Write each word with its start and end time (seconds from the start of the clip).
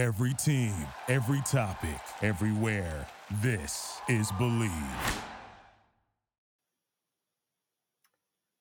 Every 0.00 0.32
team, 0.32 0.72
every 1.08 1.42
topic, 1.42 2.00
everywhere. 2.22 3.06
This 3.42 4.00
is 4.08 4.32
Believe. 4.38 4.70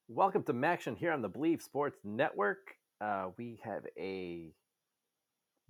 Welcome 0.10 0.44
to 0.44 0.54
Maction 0.54 0.97
here 0.97 1.13
on 1.13 1.21
the 1.21 1.29
Believe 1.29 1.62
Sports 1.62 2.02
Network. 2.04 2.75
Uh, 2.99 3.28
we 3.38 3.62
have 3.63 3.86
a 3.97 4.52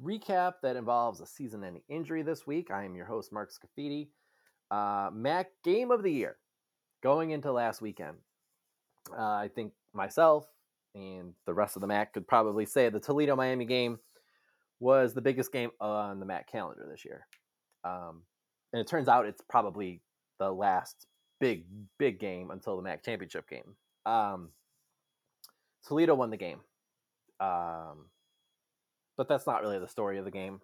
recap 0.03 0.53
that 0.63 0.75
involves 0.75 1.21
a 1.21 1.27
season 1.27 1.63
ending 1.63 1.83
injury 1.87 2.23
this 2.23 2.47
week. 2.47 2.71
I 2.71 2.83
am 2.83 2.95
your 2.95 3.05
host, 3.05 3.31
Mark 3.31 3.51
Scafidi. 3.51 4.07
Uh, 4.71 5.11
Mac 5.13 5.49
game 5.63 5.91
of 5.91 6.01
the 6.01 6.11
year 6.11 6.37
going 7.03 7.29
into 7.29 7.51
last 7.51 7.79
weekend. 7.79 8.17
Uh, 9.15 9.21
I 9.21 9.51
think 9.53 9.73
myself 9.93 10.47
and 10.95 11.35
the 11.45 11.53
rest 11.53 11.75
of 11.75 11.81
the 11.81 11.87
Mac 11.87 12.13
could 12.13 12.27
probably 12.27 12.65
say 12.65 12.89
the 12.89 12.99
Toledo 12.99 13.35
Miami 13.35 13.65
game 13.65 13.99
was 14.79 15.13
the 15.13 15.21
biggest 15.21 15.51
game 15.51 15.71
on 15.79 16.19
the 16.19 16.25
Mac 16.25 16.51
calendar 16.51 16.87
this 16.89 17.05
year. 17.05 17.27
Um, 17.83 18.23
and 18.73 18.79
it 18.81 18.87
turns 18.87 19.07
out 19.07 19.25
it's 19.25 19.41
probably 19.49 20.01
the 20.39 20.51
last 20.51 21.07
big, 21.39 21.65
big 21.97 22.19
game 22.19 22.51
until 22.51 22.75
the 22.75 22.81
Mac 22.81 23.03
championship 23.03 23.49
game. 23.49 23.75
Um, 24.05 24.49
Toledo 25.87 26.15
won 26.15 26.29
the 26.29 26.37
game. 26.37 26.59
Um, 27.39 28.09
but 29.17 29.27
that's 29.27 29.47
not 29.47 29.61
really 29.61 29.79
the 29.79 29.87
story 29.87 30.17
of 30.17 30.25
the 30.25 30.31
game. 30.31 30.61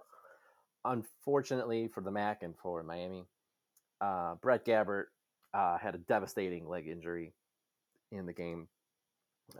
Unfortunately 0.83 1.87
for 1.87 2.01
the 2.01 2.11
MAC 2.11 2.43
and 2.43 2.55
for 2.61 2.83
Miami, 2.83 3.25
uh, 4.01 4.35
Brett 4.35 4.65
Gabbert 4.65 5.05
uh, 5.53 5.77
had 5.77 5.95
a 5.95 5.99
devastating 5.99 6.67
leg 6.67 6.87
injury 6.87 7.33
in 8.11 8.25
the 8.25 8.33
game. 8.33 8.67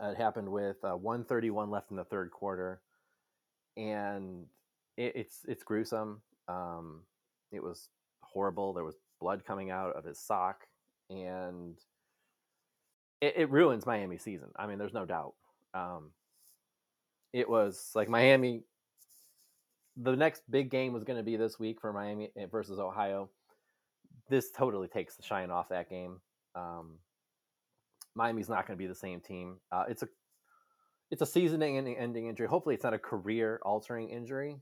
It 0.00 0.16
happened 0.16 0.50
with 0.50 0.76
uh, 0.84 0.96
131 0.96 1.70
left 1.70 1.90
in 1.90 1.96
the 1.96 2.04
third 2.04 2.30
quarter, 2.30 2.80
and 3.76 4.46
it, 4.96 5.12
it's 5.16 5.40
it's 5.46 5.62
gruesome. 5.62 6.20
Um, 6.48 7.02
it 7.52 7.62
was 7.62 7.88
horrible. 8.22 8.72
There 8.72 8.84
was 8.84 8.96
blood 9.20 9.44
coming 9.44 9.70
out 9.70 9.96
of 9.96 10.04
his 10.04 10.18
sock, 10.18 10.66
and 11.10 11.76
it, 13.20 13.34
it 13.36 13.50
ruins 13.50 13.86
Miami 13.86 14.18
season. 14.18 14.48
I 14.56 14.66
mean, 14.66 14.78
there's 14.78 14.94
no 14.94 15.04
doubt. 15.04 15.34
Um, 15.74 16.10
it 17.32 17.48
was 17.48 17.90
like 17.94 18.08
Miami. 18.08 18.62
The 19.96 20.14
next 20.14 20.42
big 20.50 20.70
game 20.70 20.92
was 20.92 21.04
going 21.04 21.18
to 21.18 21.22
be 21.22 21.36
this 21.36 21.58
week 21.58 21.80
for 21.80 21.92
Miami 21.92 22.30
eh, 22.36 22.46
versus 22.46 22.78
Ohio. 22.78 23.30
This 24.28 24.50
totally 24.50 24.88
takes 24.88 25.16
the 25.16 25.22
shine 25.22 25.50
off 25.50 25.70
that 25.70 25.88
game. 25.88 26.20
Um, 26.54 26.98
Miami's 28.14 28.48
not 28.48 28.66
going 28.66 28.76
to 28.76 28.82
be 28.82 28.86
the 28.86 28.94
same 28.94 29.20
team. 29.20 29.56
Uh, 29.70 29.84
it's 29.88 30.02
a 30.02 30.08
it's 31.10 31.22
a 31.22 31.26
season-ending 31.26 32.26
injury. 32.26 32.46
Hopefully, 32.46 32.74
it's 32.74 32.84
not 32.84 32.94
a 32.94 32.98
career-altering 32.98 34.10
injury, 34.10 34.56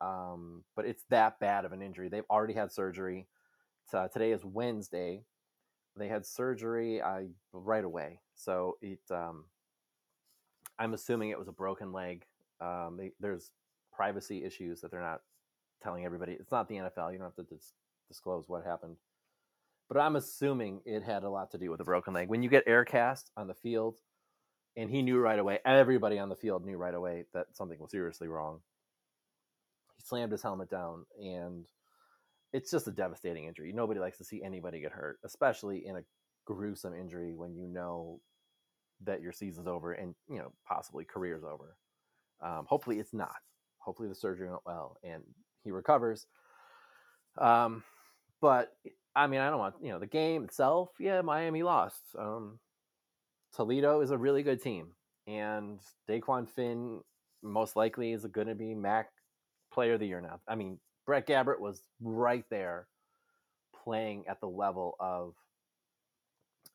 um, 0.00 0.64
but 0.74 0.86
it's 0.86 1.04
that 1.10 1.38
bad 1.38 1.64
of 1.64 1.72
an 1.72 1.82
injury. 1.82 2.08
They've 2.08 2.24
already 2.30 2.54
had 2.54 2.72
surgery. 2.72 3.26
Uh, 3.92 4.08
today 4.08 4.32
is 4.32 4.44
Wednesday. 4.44 5.22
They 5.96 6.08
had 6.08 6.24
surgery 6.24 7.02
uh, 7.02 7.22
right 7.52 7.84
away, 7.84 8.20
so 8.34 8.78
it. 8.80 9.00
Um, 9.10 9.44
I'm 10.78 10.94
assuming 10.94 11.30
it 11.30 11.38
was 11.38 11.48
a 11.48 11.52
broken 11.52 11.92
leg. 11.92 12.24
Um, 12.60 12.96
they, 12.98 13.10
there's 13.20 13.50
privacy 13.92 14.44
issues 14.44 14.80
that 14.80 14.90
they're 14.90 15.00
not 15.02 15.20
telling 15.82 16.04
everybody. 16.04 16.32
It's 16.32 16.50
not 16.50 16.68
the 16.68 16.76
NFL. 16.76 17.12
You 17.12 17.18
don't 17.18 17.32
have 17.36 17.46
to 17.46 17.54
dis- 17.54 17.74
disclose 18.08 18.48
what 18.48 18.64
happened. 18.64 18.96
But 19.88 20.00
I'm 20.00 20.16
assuming 20.16 20.80
it 20.86 21.02
had 21.02 21.24
a 21.24 21.30
lot 21.30 21.50
to 21.50 21.58
do 21.58 21.70
with 21.70 21.80
a 21.80 21.84
broken 21.84 22.14
leg. 22.14 22.28
When 22.28 22.42
you 22.42 22.48
get 22.48 22.64
air 22.66 22.84
cast 22.84 23.30
on 23.36 23.46
the 23.46 23.54
field, 23.54 23.96
and 24.76 24.90
he 24.90 25.02
knew 25.02 25.18
right 25.18 25.38
away, 25.38 25.58
everybody 25.64 26.18
on 26.18 26.28
the 26.28 26.36
field 26.36 26.64
knew 26.64 26.76
right 26.76 26.94
away 26.94 27.24
that 27.34 27.46
something 27.52 27.78
was 27.78 27.90
seriously 27.90 28.28
wrong. 28.28 28.60
He 29.96 30.02
slammed 30.04 30.32
his 30.32 30.42
helmet 30.42 30.70
down, 30.70 31.04
and 31.20 31.66
it's 32.52 32.70
just 32.70 32.88
a 32.88 32.92
devastating 32.92 33.44
injury. 33.44 33.72
Nobody 33.72 34.00
likes 34.00 34.18
to 34.18 34.24
see 34.24 34.42
anybody 34.42 34.80
get 34.80 34.92
hurt, 34.92 35.18
especially 35.24 35.86
in 35.86 35.96
a 35.96 36.04
gruesome 36.44 36.94
injury 36.94 37.34
when 37.34 37.54
you 37.54 37.68
know 37.68 38.20
that 39.04 39.20
your 39.20 39.32
season's 39.32 39.66
over 39.66 39.92
and 39.92 40.14
you 40.28 40.38
know 40.38 40.52
possibly 40.66 41.04
career's 41.04 41.44
over. 41.44 41.76
Um, 42.42 42.66
hopefully, 42.68 42.98
it's 42.98 43.14
not. 43.14 43.36
Hopefully, 43.78 44.08
the 44.08 44.14
surgery 44.14 44.48
went 44.48 44.62
well 44.64 44.96
and 45.02 45.22
he 45.64 45.70
recovers. 45.70 46.26
Um, 47.38 47.82
but 48.40 48.72
I 49.14 49.26
mean, 49.26 49.40
I 49.40 49.50
don't 49.50 49.58
want 49.58 49.76
you 49.82 49.90
know 49.90 49.98
the 49.98 50.06
game 50.06 50.44
itself. 50.44 50.90
Yeah, 50.98 51.20
Miami 51.22 51.62
lost. 51.62 52.02
Um, 52.18 52.58
Toledo 53.54 54.00
is 54.00 54.10
a 54.10 54.18
really 54.18 54.42
good 54.42 54.62
team, 54.62 54.88
and 55.26 55.78
Dequan 56.08 56.48
Finn 56.48 57.00
most 57.42 57.76
likely 57.76 58.12
is 58.12 58.24
going 58.26 58.46
to 58.46 58.54
be 58.54 58.74
MAC 58.74 59.08
Player 59.72 59.94
of 59.94 60.00
the 60.00 60.06
Year 60.06 60.20
now. 60.20 60.40
I 60.48 60.54
mean, 60.54 60.78
Brett 61.06 61.26
Gabbert 61.26 61.60
was 61.60 61.82
right 62.00 62.44
there, 62.50 62.86
playing 63.84 64.24
at 64.28 64.40
the 64.40 64.48
level 64.48 64.96
of 65.00 65.34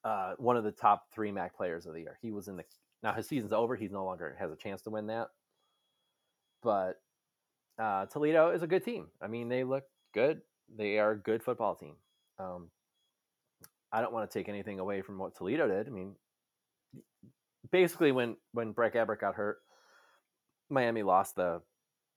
uh, 0.04 0.34
one 0.38 0.58
of 0.58 0.64
the 0.64 0.72
top 0.72 1.06
three 1.14 1.32
MAC 1.32 1.56
Players 1.56 1.86
of 1.86 1.94
the 1.94 2.02
Year. 2.02 2.18
He 2.22 2.32
was 2.32 2.48
in 2.48 2.58
the 2.58 2.64
now 3.04 3.14
his 3.14 3.28
season's 3.28 3.54
over. 3.54 3.76
He's 3.76 3.92
no 3.92 4.06
longer 4.06 4.36
has 4.40 4.52
a 4.52 4.56
chance 4.56 4.82
to 4.84 4.90
win 4.90 5.08
that, 5.08 5.30
but 6.62 7.00
uh, 7.80 8.06
Toledo 8.08 8.52
is 8.52 8.64
a 8.64 8.68
good 8.68 8.84
team. 8.84 9.08
I 9.22 9.28
mean, 9.28 9.50
they 9.50 9.64
look 9.64 9.84
good. 10.14 10.42
They 10.76 11.00
are 11.00 11.12
a 11.12 11.18
good 11.18 11.44
football 11.44 11.76
team. 11.76 11.96
Um, 12.40 12.70
I 13.92 14.02
don't 14.02 14.14
want 14.14 14.30
to 14.30 14.38
take 14.38 14.50
anything 14.50 14.80
away 14.80 15.02
from 15.02 15.18
what 15.18 15.36
Toledo 15.36 15.68
did. 15.68 15.88
I 15.88 15.92
mean, 15.92 16.16
basically, 17.72 18.12
when 18.12 18.38
when 18.54 18.72
Brett 18.72 18.94
Gabbert 18.94 19.20
got 19.20 19.36
hurt, 19.36 19.58
Miami 20.70 21.04
lost 21.04 21.36
the, 21.36 21.62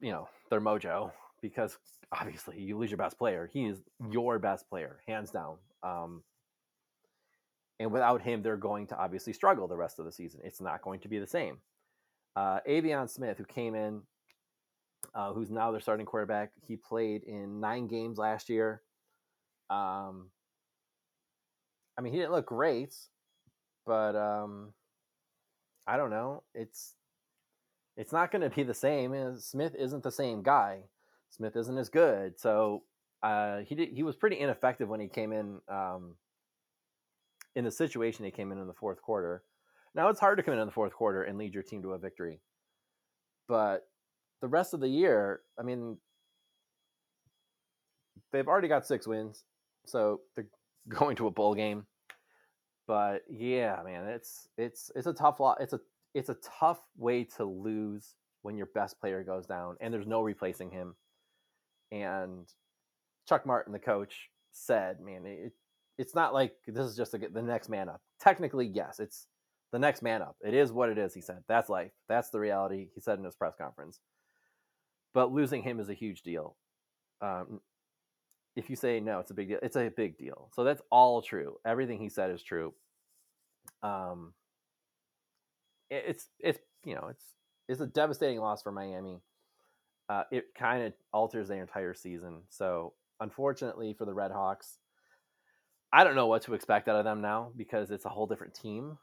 you 0.00 0.10
know, 0.10 0.28
their 0.50 0.60
mojo 0.60 1.12
because 1.40 1.78
obviously 2.12 2.60
you 2.60 2.76
lose 2.76 2.90
your 2.90 2.98
best 2.98 3.18
player. 3.18 3.48
He 3.52 3.66
is 3.66 3.78
your 4.10 4.38
best 4.38 4.68
player, 4.68 5.00
hands 5.06 5.30
down. 5.30 5.56
Um, 5.82 6.22
and 7.78 7.92
without 7.92 8.20
him, 8.20 8.42
they're 8.42 8.56
going 8.56 8.86
to 8.88 8.98
obviously 8.98 9.32
struggle 9.32 9.66
the 9.66 9.76
rest 9.76 9.98
of 9.98 10.04
the 10.04 10.12
season. 10.12 10.40
It's 10.44 10.60
not 10.60 10.82
going 10.82 11.00
to 11.00 11.08
be 11.08 11.18
the 11.18 11.26
same. 11.26 11.58
Uh, 12.36 12.60
Aveon 12.68 13.08
Smith, 13.08 13.38
who 13.38 13.44
came 13.44 13.74
in, 13.74 14.02
uh, 15.14 15.32
who's 15.32 15.50
now 15.50 15.70
their 15.70 15.80
starting 15.80 16.06
quarterback, 16.06 16.52
he 16.66 16.76
played 16.76 17.22
in 17.22 17.58
nine 17.60 17.86
games 17.86 18.18
last 18.18 18.50
year. 18.50 18.82
Um, 19.70 20.30
I 21.96 22.02
mean, 22.02 22.12
he 22.12 22.18
didn't 22.18 22.32
look 22.32 22.46
great, 22.46 22.94
but 23.86 24.16
um, 24.16 24.72
I 25.86 25.96
don't 25.96 26.10
know. 26.10 26.42
It's 26.54 26.94
it's 27.96 28.12
not 28.12 28.30
going 28.30 28.42
to 28.42 28.54
be 28.54 28.62
the 28.62 28.74
same. 28.74 29.14
Smith 29.38 29.74
isn't 29.78 30.02
the 30.02 30.12
same 30.12 30.42
guy. 30.42 30.84
Smith 31.30 31.56
isn't 31.56 31.78
as 31.78 31.88
good. 31.88 32.38
So 32.38 32.82
uh, 33.22 33.58
he 33.58 33.74
did, 33.74 33.90
he 33.90 34.02
was 34.02 34.16
pretty 34.16 34.38
ineffective 34.38 34.88
when 34.88 35.00
he 35.00 35.08
came 35.08 35.32
in 35.32 35.60
um, 35.68 36.14
in 37.54 37.64
the 37.64 37.70
situation 37.70 38.24
he 38.24 38.30
came 38.30 38.52
in 38.52 38.58
in 38.58 38.66
the 38.66 38.74
fourth 38.74 39.02
quarter. 39.02 39.42
Now 39.94 40.08
it's 40.08 40.20
hard 40.20 40.38
to 40.38 40.42
come 40.42 40.54
in 40.54 40.60
in 40.60 40.66
the 40.66 40.72
fourth 40.72 40.94
quarter 40.94 41.22
and 41.22 41.36
lead 41.36 41.52
your 41.52 41.62
team 41.62 41.82
to 41.82 41.92
a 41.92 41.98
victory, 41.98 42.40
but 43.48 43.88
the 44.40 44.48
rest 44.48 44.72
of 44.72 44.80
the 44.80 44.88
year, 44.88 45.40
I 45.58 45.62
mean, 45.62 45.98
they've 48.32 48.46
already 48.46 48.68
got 48.68 48.86
six 48.86 49.06
wins, 49.06 49.44
so 49.84 50.20
they're 50.34 50.46
going 50.88 51.16
to 51.16 51.26
a 51.26 51.30
bowl 51.30 51.54
game. 51.54 51.86
But 52.90 53.22
yeah, 53.30 53.80
man, 53.84 54.08
it's 54.08 54.48
it's 54.58 54.90
it's 54.96 55.06
a 55.06 55.12
tough 55.12 55.38
lot. 55.38 55.58
It's 55.60 55.74
a 55.74 55.80
it's 56.12 56.28
a 56.28 56.36
tough 56.58 56.80
way 56.96 57.22
to 57.36 57.44
lose 57.44 58.16
when 58.42 58.56
your 58.56 58.66
best 58.74 59.00
player 59.00 59.22
goes 59.22 59.46
down 59.46 59.76
and 59.80 59.94
there's 59.94 60.08
no 60.08 60.22
replacing 60.22 60.72
him. 60.72 60.96
And 61.92 62.48
Chuck 63.28 63.46
Martin, 63.46 63.72
the 63.72 63.78
coach, 63.78 64.30
said, 64.50 64.98
"Man, 64.98 65.24
it, 65.24 65.52
it's 65.98 66.16
not 66.16 66.34
like 66.34 66.54
this 66.66 66.84
is 66.84 66.96
just 66.96 67.14
a, 67.14 67.18
the 67.18 67.40
next 67.40 67.68
man 67.68 67.88
up. 67.88 68.00
Technically, 68.20 68.66
yes, 68.66 68.98
it's 68.98 69.28
the 69.70 69.78
next 69.78 70.02
man 70.02 70.20
up. 70.20 70.34
It 70.44 70.52
is 70.52 70.72
what 70.72 70.88
it 70.88 70.98
is." 70.98 71.14
He 71.14 71.20
said, 71.20 71.44
"That's 71.46 71.68
life. 71.68 71.92
That's 72.08 72.30
the 72.30 72.40
reality." 72.40 72.88
He 72.92 73.00
said 73.00 73.20
in 73.20 73.24
his 73.24 73.36
press 73.36 73.54
conference. 73.54 74.00
But 75.14 75.30
losing 75.30 75.62
him 75.62 75.78
is 75.78 75.88
a 75.88 75.94
huge 75.94 76.22
deal. 76.22 76.56
Um, 77.22 77.60
if 78.56 78.68
you 78.68 78.74
say 78.74 78.98
no, 78.98 79.20
it's 79.20 79.30
a 79.30 79.34
big 79.34 79.46
deal. 79.46 79.60
It's 79.62 79.76
a 79.76 79.90
big 79.96 80.18
deal. 80.18 80.50
So 80.54 80.64
that's 80.64 80.82
all 80.90 81.22
true. 81.22 81.58
Everything 81.64 82.00
he 82.00 82.08
said 82.08 82.32
is 82.32 82.42
true. 82.42 82.74
Um, 83.82 84.34
it, 85.90 86.04
it's 86.08 86.28
it's 86.38 86.58
you 86.84 86.94
know 86.94 87.08
it's 87.10 87.24
it's 87.68 87.80
a 87.80 87.86
devastating 87.86 88.40
loss 88.40 88.62
for 88.62 88.72
Miami. 88.72 89.20
Uh, 90.08 90.24
it 90.32 90.46
kind 90.58 90.82
of 90.82 90.92
alters 91.12 91.48
their 91.48 91.62
entire 91.62 91.94
season. 91.94 92.42
So 92.48 92.94
unfortunately 93.20 93.94
for 93.94 94.04
the 94.04 94.14
Red 94.14 94.32
Hawks, 94.32 94.78
I 95.92 96.02
don't 96.02 96.16
know 96.16 96.26
what 96.26 96.42
to 96.42 96.54
expect 96.54 96.88
out 96.88 96.96
of 96.96 97.04
them 97.04 97.20
now 97.20 97.52
because 97.56 97.92
it's 97.92 98.04
a 98.04 98.08
whole 98.08 98.26
different 98.26 98.54
team 98.54 98.98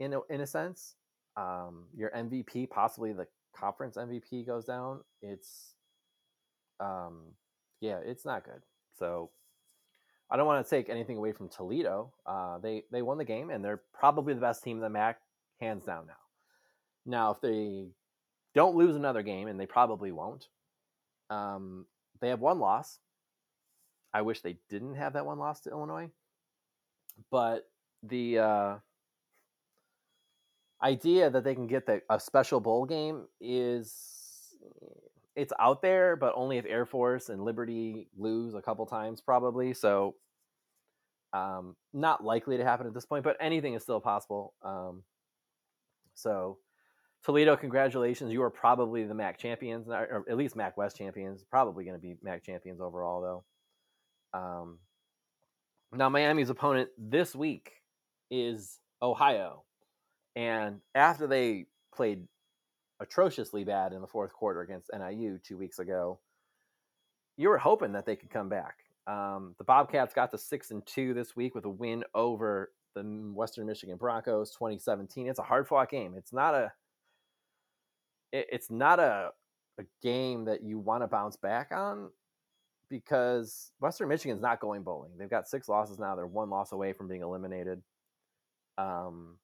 in 0.00 0.14
a, 0.14 0.20
in 0.30 0.40
a 0.40 0.46
sense. 0.46 0.94
Um, 1.36 1.84
your 1.94 2.10
MVP, 2.10 2.70
possibly 2.70 3.12
the 3.12 3.26
conference 3.54 3.98
MVP, 3.98 4.46
goes 4.46 4.64
down. 4.64 5.00
It's 5.20 5.74
um, 6.80 7.20
yeah, 7.80 7.98
it's 8.04 8.24
not 8.24 8.44
good. 8.44 8.62
So 8.98 9.30
I 10.30 10.36
don't 10.36 10.46
want 10.46 10.66
to 10.66 10.70
take 10.70 10.88
anything 10.88 11.16
away 11.16 11.32
from 11.32 11.48
Toledo. 11.48 12.12
Uh, 12.26 12.58
they 12.58 12.84
they 12.90 13.02
won 13.02 13.18
the 13.18 13.24
game 13.24 13.50
and 13.50 13.64
they're 13.64 13.82
probably 13.92 14.34
the 14.34 14.40
best 14.40 14.62
team 14.64 14.76
in 14.78 14.82
the 14.82 14.90
MAC, 14.90 15.20
hands 15.60 15.84
down. 15.84 16.06
Now, 16.06 16.14
now 17.04 17.30
if 17.32 17.40
they 17.40 17.88
don't 18.54 18.76
lose 18.76 18.96
another 18.96 19.22
game, 19.22 19.48
and 19.48 19.60
they 19.60 19.66
probably 19.66 20.12
won't, 20.12 20.48
Um, 21.28 21.86
they 22.20 22.28
have 22.30 22.40
one 22.40 22.58
loss. 22.58 22.98
I 24.14 24.22
wish 24.22 24.40
they 24.40 24.56
didn't 24.70 24.94
have 24.94 25.12
that 25.12 25.26
one 25.26 25.38
loss 25.38 25.60
to 25.60 25.70
Illinois, 25.70 26.10
but 27.30 27.68
the 28.02 28.38
uh, 28.38 28.74
idea 30.80 31.28
that 31.30 31.44
they 31.44 31.54
can 31.54 31.66
get 31.66 31.86
the, 31.86 32.00
a 32.08 32.18
special 32.18 32.60
bowl 32.60 32.86
game 32.86 33.26
is 33.40 34.56
it's 35.36 35.52
out 35.60 35.82
there, 35.82 36.16
but 36.16 36.32
only 36.34 36.56
if 36.56 36.64
Air 36.64 36.86
Force 36.86 37.28
and 37.28 37.44
Liberty 37.44 38.08
lose 38.16 38.54
a 38.54 38.62
couple 38.62 38.86
times, 38.86 39.20
probably. 39.20 39.74
So, 39.74 40.14
um, 41.32 41.76
not 41.92 42.24
likely 42.24 42.56
to 42.56 42.64
happen 42.64 42.86
at 42.86 42.94
this 42.94 43.04
point, 43.04 43.22
but 43.22 43.36
anything 43.38 43.74
is 43.74 43.82
still 43.82 44.00
possible. 44.00 44.54
Um, 44.62 45.02
so, 46.14 46.58
Toledo, 47.22 47.56
congratulations! 47.56 48.32
You 48.32 48.42
are 48.42 48.50
probably 48.50 49.04
the 49.04 49.14
MAC 49.14 49.38
champions, 49.38 49.88
or 49.88 50.24
at 50.28 50.36
least 50.36 50.56
MAC 50.56 50.76
West 50.76 50.96
champions. 50.96 51.44
Probably 51.44 51.84
going 51.84 51.96
to 51.96 52.00
be 52.00 52.16
MAC 52.22 52.42
champions 52.42 52.80
overall, 52.80 53.20
though. 54.32 54.38
Um, 54.38 54.78
now, 55.92 56.08
Miami's 56.08 56.50
opponent 56.50 56.88
this 56.96 57.34
week 57.34 57.72
is 58.30 58.78
Ohio, 59.02 59.64
and 60.34 60.80
after 60.94 61.26
they 61.26 61.66
played 61.94 62.26
atrociously 63.00 63.64
bad 63.64 63.92
in 63.92 64.00
the 64.00 64.06
fourth 64.06 64.32
quarter 64.32 64.60
against 64.60 64.90
NIU 64.92 65.38
two 65.42 65.56
weeks 65.56 65.78
ago, 65.78 66.18
you 67.36 67.48
were 67.48 67.58
hoping 67.58 67.92
that 67.92 68.06
they 68.06 68.16
could 68.16 68.30
come 68.30 68.48
back. 68.48 68.76
Um, 69.06 69.54
the 69.58 69.64
Bobcats 69.64 70.14
got 70.14 70.30
to 70.32 70.38
six 70.38 70.70
and 70.70 70.84
two 70.86 71.14
this 71.14 71.36
week 71.36 71.54
with 71.54 71.64
a 71.64 71.70
win 71.70 72.02
over 72.14 72.72
the 72.94 73.02
Western 73.02 73.66
Michigan 73.66 73.96
Broncos, 73.96 74.50
2017. 74.52 75.28
It's 75.28 75.38
a 75.38 75.42
hard 75.42 75.68
fought 75.68 75.90
game. 75.90 76.14
It's 76.16 76.32
not 76.32 76.54
a 76.54 76.72
it, 78.32 78.46
it's 78.50 78.70
not 78.70 78.98
a 78.98 79.30
a 79.78 79.84
game 80.02 80.46
that 80.46 80.62
you 80.62 80.78
want 80.78 81.02
to 81.02 81.06
bounce 81.06 81.36
back 81.36 81.70
on 81.70 82.10
because 82.88 83.72
Western 83.80 84.08
Michigan's 84.08 84.40
not 84.40 84.60
going 84.60 84.82
bowling. 84.82 85.12
They've 85.18 85.30
got 85.30 85.48
six 85.48 85.68
losses 85.68 85.98
now. 85.98 86.16
They're 86.16 86.26
one 86.26 86.50
loss 86.50 86.72
away 86.72 86.92
from 86.92 87.08
being 87.08 87.22
eliminated. 87.22 87.82
Um, 88.78 89.36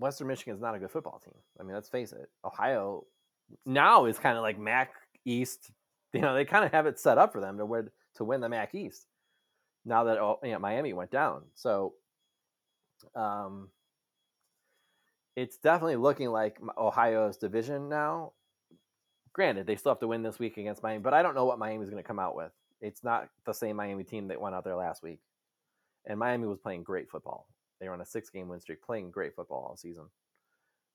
Western 0.00 0.26
Michigan 0.26 0.54
is 0.54 0.60
not 0.60 0.74
a 0.74 0.78
good 0.78 0.90
football 0.90 1.20
team. 1.22 1.34
I 1.58 1.62
mean, 1.62 1.74
let's 1.74 1.88
face 1.88 2.12
it. 2.12 2.30
Ohio 2.44 3.04
now 3.66 4.06
is 4.06 4.18
kind 4.18 4.36
of 4.36 4.42
like 4.42 4.58
MAC 4.58 4.90
East. 5.24 5.70
You 6.12 6.22
know, 6.22 6.34
they 6.34 6.44
kind 6.44 6.64
of 6.64 6.72
have 6.72 6.86
it 6.86 6.98
set 6.98 7.18
up 7.18 7.32
for 7.32 7.40
them 7.40 7.56
to 7.58 7.64
win 7.64 7.88
to 8.16 8.24
win 8.24 8.40
the 8.40 8.48
MAC 8.48 8.74
East. 8.74 9.06
Now 9.84 10.02
that 10.04 10.18
oh, 10.18 10.40
you 10.42 10.50
know, 10.50 10.58
Miami 10.58 10.92
went 10.92 11.12
down, 11.12 11.42
so 11.54 11.94
um, 13.14 13.68
it's 15.36 15.56
definitely 15.58 15.94
looking 15.94 16.30
like 16.30 16.58
Ohio's 16.76 17.36
division 17.36 17.88
now. 17.88 18.32
Granted, 19.32 19.68
they 19.68 19.76
still 19.76 19.92
have 19.92 20.00
to 20.00 20.08
win 20.08 20.24
this 20.24 20.40
week 20.40 20.56
against 20.56 20.82
Miami, 20.82 21.00
but 21.00 21.14
I 21.14 21.22
don't 21.22 21.36
know 21.36 21.44
what 21.44 21.60
Miami 21.60 21.84
is 21.84 21.90
going 21.90 22.02
to 22.02 22.06
come 22.06 22.18
out 22.18 22.34
with. 22.34 22.50
It's 22.80 23.04
not 23.04 23.28
the 23.46 23.52
same 23.52 23.76
Miami 23.76 24.02
team 24.02 24.26
that 24.28 24.40
went 24.40 24.56
out 24.56 24.64
there 24.64 24.74
last 24.74 25.04
week, 25.04 25.20
and 26.06 26.18
Miami 26.18 26.48
was 26.48 26.58
playing 26.58 26.82
great 26.82 27.08
football. 27.08 27.46
They 27.80 27.88
were 27.88 27.94
on 27.94 28.00
a 28.00 28.06
six-game 28.06 28.48
win 28.48 28.60
streak, 28.60 28.82
playing 28.82 29.10
great 29.10 29.34
football 29.34 29.66
all 29.68 29.76
season. 29.76 30.04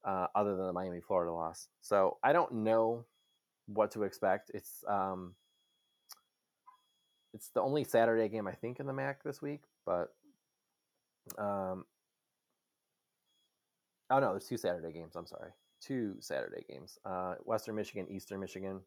Uh, 0.03 0.27
other 0.35 0.55
than 0.55 0.67
the 0.67 0.73
Miami 0.73 1.01
Florida 1.01 1.31
loss, 1.33 1.67
so 1.81 2.17
I 2.23 2.31
don't 2.31 2.51
know 2.51 3.05
what 3.65 3.89
to 3.93 4.03
expect. 4.03 4.51
It's 4.53 4.83
um, 4.87 5.33
it's 7.33 7.49
the 7.49 7.61
only 7.61 7.83
Saturday 7.83 8.29
game 8.29 8.45
I 8.47 8.51
think 8.51 8.79
in 8.79 8.85
the 8.85 8.93
MAC 8.93 9.23
this 9.23 9.41
week, 9.41 9.61
but 9.83 10.13
um, 11.39 11.85
oh 14.11 14.19
no, 14.19 14.31
there's 14.31 14.47
two 14.47 14.57
Saturday 14.57 14.93
games. 14.93 15.15
I'm 15.15 15.25
sorry, 15.25 15.49
two 15.81 16.17
Saturday 16.19 16.63
games. 16.69 16.99
Uh, 17.03 17.35
Western 17.43 17.75
Michigan, 17.75 18.05
Eastern 18.09 18.39
Michigan. 18.39 18.81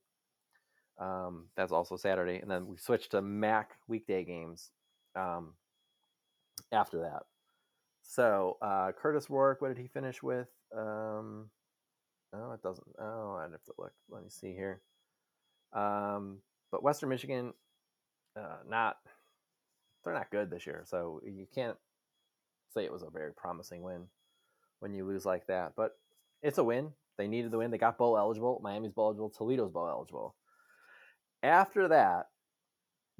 Um, 1.00 1.46
that's 1.56 1.72
also 1.72 1.96
Saturday, 1.96 2.38
and 2.38 2.48
then 2.48 2.68
we 2.68 2.76
switched 2.76 3.10
to 3.10 3.22
MAC 3.22 3.72
weekday 3.88 4.24
games 4.24 4.70
um, 5.16 5.54
after 6.70 7.00
that. 7.00 7.24
So 8.08 8.56
uh, 8.62 8.92
Kurtis 9.00 9.28
Rourke, 9.28 9.60
what 9.60 9.68
did 9.68 9.76
he 9.76 9.86
finish 9.86 10.22
with? 10.22 10.48
Um, 10.74 11.50
oh, 12.34 12.52
it 12.52 12.62
doesn't. 12.62 12.88
Oh, 12.98 13.38
I'd 13.38 13.52
have 13.52 13.62
to 13.64 13.74
look. 13.78 13.92
Let 14.08 14.22
me 14.22 14.30
see 14.30 14.54
here. 14.54 14.80
Um, 15.74 16.38
but 16.72 16.82
Western 16.82 17.10
Michigan, 17.10 17.52
uh, 18.34 18.56
not 18.66 18.96
they're 20.02 20.14
not 20.14 20.30
good 20.30 20.50
this 20.50 20.66
year, 20.66 20.84
so 20.86 21.20
you 21.22 21.46
can't 21.54 21.76
say 22.72 22.82
it 22.82 22.92
was 22.92 23.02
a 23.02 23.10
very 23.10 23.34
promising 23.34 23.82
win 23.82 24.06
when 24.80 24.94
you 24.94 25.04
lose 25.04 25.26
like 25.26 25.46
that. 25.48 25.74
But 25.76 25.98
it's 26.42 26.56
a 26.56 26.64
win. 26.64 26.92
They 27.18 27.28
needed 27.28 27.50
the 27.50 27.58
win. 27.58 27.70
They 27.70 27.76
got 27.76 27.98
bowl 27.98 28.16
eligible. 28.16 28.58
Miami's 28.64 28.92
bowl 28.92 29.08
eligible. 29.08 29.28
Toledo's 29.28 29.70
bowl 29.70 29.86
eligible. 29.86 30.34
After 31.42 31.88
that, 31.88 32.28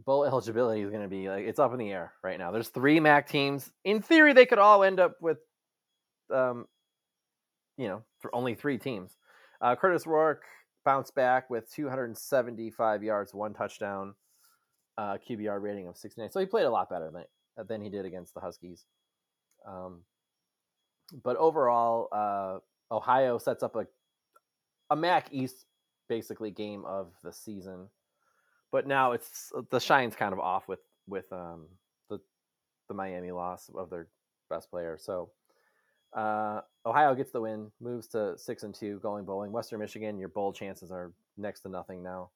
bowl 0.05 0.25
eligibility 0.25 0.81
is 0.83 0.91
going 0.91 1.03
to 1.03 1.09
be 1.09 1.29
like 1.29 1.45
it's 1.47 1.59
up 1.59 1.73
in 1.73 1.79
the 1.79 1.91
air 1.91 2.13
right 2.23 2.39
now. 2.39 2.51
There's 2.51 2.69
three 2.69 3.01
MAC 3.01 3.29
teams. 3.29 3.71
In 3.85 4.03
theory, 4.03 4.33
they 4.33 4.47
could 4.47 4.59
all 4.59 4.85
end 4.85 5.01
up 5.01 5.17
with, 5.21 5.39
um, 6.33 6.67
you 7.77 7.89
know, 7.89 8.03
for 8.21 8.35
only 8.35 8.55
three 8.55 8.79
teams. 8.79 9.17
Uh, 9.61 9.75
Kurtis 9.75 10.07
Rourke 10.07 10.45
bounced 10.85 11.15
back 11.15 11.51
with 11.51 11.71
275 11.73 13.03
yards, 13.03 13.35
one 13.35 13.55
touchdown, 13.55 14.15
uh, 14.97 15.19
QBR 15.29 15.61
rating 15.61 15.89
of 15.89 15.97
69. 15.97 16.31
So 16.31 16.41
he 16.41 16.47
played 16.47 16.65
a 16.65 16.71
lot 16.71 16.89
better 16.89 17.11
than 17.11 17.25
than 17.67 17.83
he 17.83 17.91
did 17.91 18.05
against 18.05 18.35
the 18.35 18.41
Huskies. 18.41 18.85
Um, 19.67 20.03
but 21.25 21.37
overall, 21.37 22.09
uh, 22.13 22.59
Ohio 22.95 23.39
sets 23.39 23.63
up 23.63 23.75
a 23.77 23.87
a 24.91 24.97
MAC 24.97 25.29
East 25.33 25.67
basically 26.09 26.51
game 26.51 26.85
of 26.87 27.13
the 27.23 27.33
season 27.33 27.89
but 28.71 28.87
now 28.87 29.13
it's 29.13 29.53
uh, 29.57 29.63
the 29.71 29.81
shine's 29.81 30.17
kind 30.17 30.33
of 30.33 30.41
off 30.41 30.69
with 30.69 30.81
with 31.07 31.31
um, 31.33 31.67
the 32.09 32.21
the 32.89 32.95
Miami 32.95 33.31
loss 33.31 33.71
of 33.75 33.91
their 33.91 34.09
best 34.51 34.71
player. 34.71 34.97
So 35.01 35.31
uh, 36.15 36.61
Ohio 36.87 37.15
gets 37.15 37.33
the 37.33 37.41
win, 37.41 37.71
moves 37.81 38.09
to 38.09 38.37
six 38.37 38.63
and 38.63 38.75
two, 38.75 38.99
going 39.01 39.25
bowling. 39.25 39.53
Western 39.53 39.81
Michigan, 39.81 40.19
your 40.19 40.29
bowl 40.29 40.53
chances 40.53 40.91
are 40.91 41.13
next 41.37 41.61
to 41.61 41.69
nothing 41.69 42.03
now. 42.03 42.31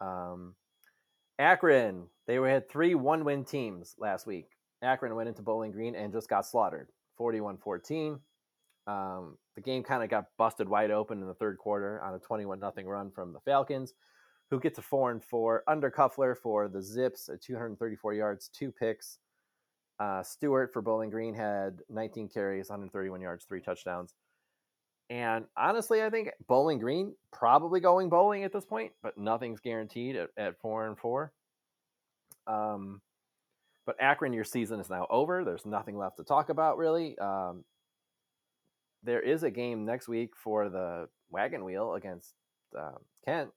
Um, 0.00 0.54
Akron, 1.38 2.04
they 2.26 2.34
had 2.36 2.68
three 2.68 2.94
one 2.94 3.24
win 3.24 3.44
teams 3.44 3.94
last 3.98 4.26
week. 4.26 4.48
Akron 4.82 5.14
went 5.14 5.28
into 5.28 5.42
Bowling 5.42 5.72
Green 5.72 5.94
and 5.94 6.12
just 6.12 6.28
got 6.28 6.46
slaughtered 6.46 6.88
41 7.16 7.58
14. 7.58 8.18
Um, 8.86 9.36
the 9.56 9.62
game 9.62 9.82
kind 9.82 10.04
of 10.04 10.10
got 10.10 10.26
busted 10.38 10.68
wide 10.68 10.90
open 10.90 11.20
in 11.20 11.26
the 11.26 11.34
third 11.34 11.58
quarter 11.58 12.00
on 12.02 12.14
a 12.14 12.18
21 12.18 12.60
nothing 12.60 12.86
run 12.86 13.10
from 13.10 13.32
the 13.32 13.40
Falcons 13.40 13.94
who 14.50 14.60
gets 14.60 14.78
a 14.78 14.82
four 14.82 15.10
and 15.10 15.22
four. 15.22 15.62
Undercuffler 15.68 16.36
for 16.36 16.68
the 16.68 16.82
Zips 16.82 17.28
at 17.28 17.42
234 17.42 18.14
yards, 18.14 18.48
two 18.48 18.70
picks. 18.70 19.18
Uh, 19.98 20.22
Stewart 20.22 20.72
for 20.72 20.82
Bowling 20.82 21.10
Green 21.10 21.34
had 21.34 21.80
19 21.88 22.28
carries, 22.28 22.68
131 22.68 23.20
yards, 23.20 23.44
three 23.44 23.60
touchdowns. 23.60 24.14
And 25.08 25.44
honestly, 25.56 26.02
I 26.02 26.10
think 26.10 26.30
Bowling 26.48 26.78
Green 26.78 27.14
probably 27.32 27.80
going 27.80 28.08
bowling 28.08 28.44
at 28.44 28.52
this 28.52 28.64
point, 28.64 28.92
but 29.02 29.16
nothing's 29.16 29.60
guaranteed 29.60 30.16
at, 30.16 30.30
at 30.36 30.60
four 30.60 30.86
and 30.86 30.98
four. 30.98 31.32
Um, 32.46 33.00
but 33.86 33.96
Akron, 34.00 34.32
your 34.32 34.44
season 34.44 34.80
is 34.80 34.90
now 34.90 35.06
over. 35.10 35.44
There's 35.44 35.64
nothing 35.64 35.96
left 35.96 36.16
to 36.16 36.24
talk 36.24 36.48
about, 36.48 36.76
really. 36.76 37.16
Um, 37.18 37.64
there 39.04 39.20
is 39.20 39.44
a 39.44 39.50
game 39.50 39.84
next 39.84 40.08
week 40.08 40.34
for 40.36 40.68
the 40.68 41.08
wagon 41.30 41.64
wheel 41.64 41.94
against 41.94 42.34
uh, 42.76 42.98
Kent 43.24 43.50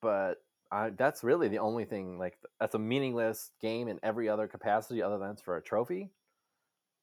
but 0.00 0.42
I, 0.70 0.90
that's 0.90 1.24
really 1.24 1.48
the 1.48 1.58
only 1.58 1.84
thing. 1.84 2.18
Like 2.18 2.38
that's 2.58 2.74
a 2.74 2.78
meaningless 2.78 3.50
game 3.60 3.88
in 3.88 3.98
every 4.02 4.28
other 4.28 4.46
capacity 4.46 5.02
other 5.02 5.18
than 5.18 5.30
it's 5.30 5.42
for 5.42 5.56
a 5.56 5.62
trophy, 5.62 6.10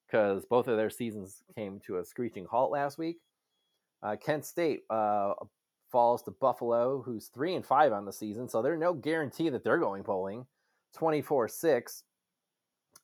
because 0.07 0.45
both 0.45 0.67
of 0.67 0.77
their 0.77 0.89
seasons 0.89 1.43
came 1.55 1.79
to 1.85 1.97
a 1.97 2.05
screeching 2.05 2.45
halt 2.45 2.71
last 2.71 2.97
week. 2.97 3.17
Uh, 4.01 4.15
Kent 4.15 4.45
State 4.45 4.81
uh, 4.89 5.33
falls 5.91 6.21
to 6.23 6.31
Buffalo, 6.31 7.01
who's 7.01 7.27
three 7.27 7.55
and 7.55 7.65
five 7.65 7.91
on 7.91 8.05
the 8.05 8.13
season, 8.13 8.47
so 8.47 8.61
there's 8.61 8.79
no 8.79 8.93
guarantee 8.93 9.49
that 9.49 9.63
they're 9.63 9.79
going 9.79 10.03
bowling. 10.03 10.45
Twenty 10.95 11.21
four 11.21 11.47
six. 11.47 12.03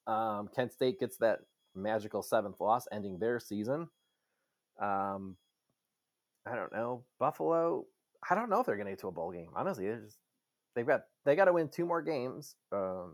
Um, 0.07 0.49
Kent 0.55 0.71
State 0.71 0.99
gets 0.99 1.17
that 1.17 1.39
magical 1.75 2.21
seventh 2.21 2.59
loss, 2.59 2.87
ending 2.91 3.19
their 3.19 3.39
season. 3.39 3.87
Um, 4.81 5.37
I 6.45 6.55
don't 6.55 6.73
know. 6.73 7.03
Buffalo 7.19 7.85
I 8.29 8.35
don't 8.35 8.49
know 8.49 8.59
if 8.59 8.65
they're 8.65 8.75
going 8.75 8.87
to 8.87 8.91
get 8.91 8.99
to 8.99 9.07
a 9.07 9.11
bowl 9.11 9.31
game. 9.31 9.49
Honestly, 9.55 9.87
they 9.87 9.95
just 9.95 10.17
they've 10.75 10.87
got 10.87 11.01
they 11.25 11.35
got 11.35 11.45
to 11.45 11.53
win 11.53 11.69
two 11.69 11.85
more 11.85 12.01
games, 12.01 12.55
um, 12.71 13.13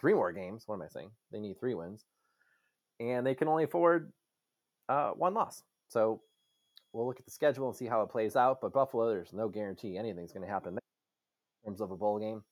three 0.00 0.14
more 0.14 0.32
games. 0.32 0.64
What 0.66 0.76
am 0.76 0.82
I 0.82 0.88
saying? 0.88 1.10
They 1.30 1.40
need 1.40 1.58
three 1.58 1.74
wins, 1.74 2.04
and 3.00 3.26
they 3.26 3.34
can 3.34 3.48
only 3.48 3.64
afford 3.64 4.12
uh, 4.88 5.10
one 5.10 5.34
loss. 5.34 5.62
So 5.88 6.22
we'll 6.92 7.06
look 7.06 7.18
at 7.18 7.24
the 7.24 7.30
schedule 7.30 7.68
and 7.68 7.76
see 7.76 7.86
how 7.86 8.02
it 8.02 8.10
plays 8.10 8.36
out. 8.36 8.60
But 8.60 8.72
Buffalo, 8.72 9.08
there's 9.08 9.32
no 9.32 9.48
guarantee 9.48 9.96
anything's 9.96 10.32
going 10.32 10.46
to 10.46 10.52
happen 10.52 10.74
in 10.74 11.70
terms 11.70 11.80
of 11.80 11.90
a 11.90 11.96
bowl 11.96 12.18
game. 12.18 12.42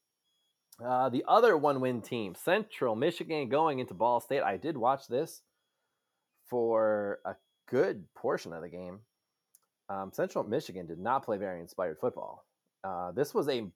Uh, 0.85 1.11
the 1.11 1.25
other 1.28 1.59
one-win 1.59 2.00
team, 2.00 2.35
Central 2.35 2.97
Michigan, 2.97 3.50
going 3.50 3.80
into 3.80 3.92
Ball 3.92 4.21
State. 4.21 4.42
I 4.42 4.57
did 4.57 4.78
watch 4.78 5.09
this 5.09 5.42
for 6.49 7.19
a 7.26 7.35
good 7.69 8.04
portion 8.14 8.52
of 8.52 8.62
the 8.62 8.69
game. 8.69 9.00
Um, 9.90 10.11
Central 10.12 10.44
Michigan 10.44 10.87
did 10.87 10.99
not 10.99 11.25
play 11.25 11.37
very 11.37 11.61
inspired 11.61 11.99
football. 12.00 12.47
Uh, 12.82 13.11
this 13.12 13.35
was 13.35 13.49
a 13.49 13.66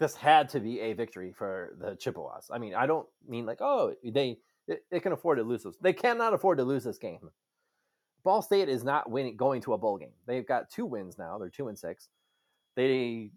this 0.00 0.16
had 0.16 0.48
to 0.48 0.58
be 0.58 0.80
a 0.80 0.94
victory 0.94 1.32
for 1.36 1.76
the 1.78 1.94
Chippewas. 1.94 2.50
I 2.50 2.58
mean, 2.58 2.74
I 2.74 2.86
don't 2.86 3.06
mean 3.28 3.46
like 3.46 3.60
oh 3.60 3.94
they 4.04 4.38
they 4.90 5.00
can 5.00 5.12
afford 5.12 5.38
to 5.38 5.44
lose 5.44 5.62
this. 5.62 5.76
They 5.80 5.92
cannot 5.92 6.34
afford 6.34 6.58
to 6.58 6.64
lose 6.64 6.82
this 6.82 6.98
game. 6.98 7.30
Ball 8.24 8.42
State 8.42 8.68
is 8.68 8.84
not 8.84 9.10
winning 9.10 9.36
going 9.36 9.60
to 9.62 9.74
a 9.74 9.78
bowl 9.78 9.98
game. 9.98 10.14
They've 10.26 10.46
got 10.46 10.70
two 10.70 10.86
wins 10.86 11.18
now. 11.18 11.38
They're 11.38 11.50
two 11.50 11.68
and 11.68 11.78
six. 11.78 12.08
They 12.74 13.30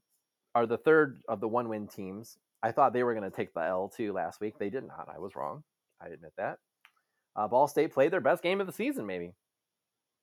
are 0.53 0.65
the 0.65 0.77
third 0.77 1.21
of 1.27 1.41
the 1.41 1.47
one 1.47 1.67
win 1.67 1.87
teams. 1.87 2.37
I 2.63 2.71
thought 2.71 2.93
they 2.93 3.03
were 3.03 3.13
going 3.13 3.29
to 3.29 3.35
take 3.35 3.53
the 3.53 3.61
L 3.61 3.91
two 3.95 4.13
last 4.13 4.39
week. 4.39 4.57
They 4.57 4.69
did 4.69 4.87
not. 4.87 5.09
I 5.13 5.19
was 5.19 5.35
wrong. 5.35 5.63
I 6.01 6.07
admit 6.07 6.33
that. 6.37 6.59
Uh, 7.35 7.47
Ball 7.47 7.67
State 7.67 7.93
played 7.93 8.11
their 8.11 8.21
best 8.21 8.41
game 8.41 8.61
of 8.61 8.67
the 8.67 8.73
season, 8.73 9.05
maybe. 9.05 9.33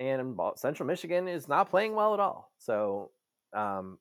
And 0.00 0.38
Central 0.56 0.86
Michigan 0.86 1.28
is 1.28 1.48
not 1.48 1.70
playing 1.70 1.94
well 1.94 2.14
at 2.14 2.20
all. 2.20 2.50
So 2.58 3.10
um, 3.52 3.98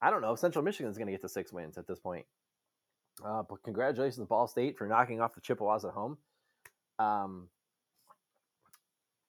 I 0.00 0.10
don't 0.10 0.22
know 0.22 0.32
if 0.32 0.38
Central 0.38 0.64
Michigan 0.64 0.90
is 0.90 0.96
going 0.96 1.06
to 1.06 1.12
get 1.12 1.22
to 1.22 1.28
six 1.28 1.52
wins 1.52 1.76
at 1.76 1.86
this 1.86 1.98
point. 1.98 2.24
Uh, 3.24 3.42
but 3.48 3.62
congratulations, 3.62 4.26
Ball 4.26 4.46
State, 4.46 4.76
for 4.76 4.86
knocking 4.86 5.20
off 5.20 5.34
the 5.34 5.40
Chippewas 5.40 5.84
at 5.84 5.92
home. 5.92 6.18
Um, 6.98 7.48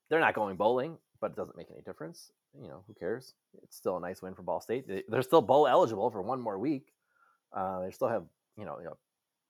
they're 0.08 0.20
not 0.20 0.34
going 0.34 0.56
bowling, 0.56 0.98
but 1.20 1.32
it 1.32 1.36
doesn't 1.36 1.56
make 1.56 1.70
any 1.70 1.82
difference. 1.82 2.32
You 2.60 2.68
know, 2.68 2.82
who 2.86 2.94
cares? 2.94 3.34
It's 3.62 3.76
still 3.76 3.96
a 3.96 4.00
nice 4.00 4.22
win 4.22 4.34
for 4.34 4.42
Ball 4.42 4.60
State. 4.60 4.86
They're 5.08 5.22
still 5.22 5.42
bowl 5.42 5.66
eligible 5.66 6.10
for 6.10 6.22
one 6.22 6.40
more 6.40 6.58
week. 6.58 6.92
Uh, 7.52 7.82
they 7.82 7.90
still 7.90 8.08
have, 8.08 8.24
you 8.56 8.64
know, 8.64 8.78
you 8.78 8.86
know, 8.86 8.96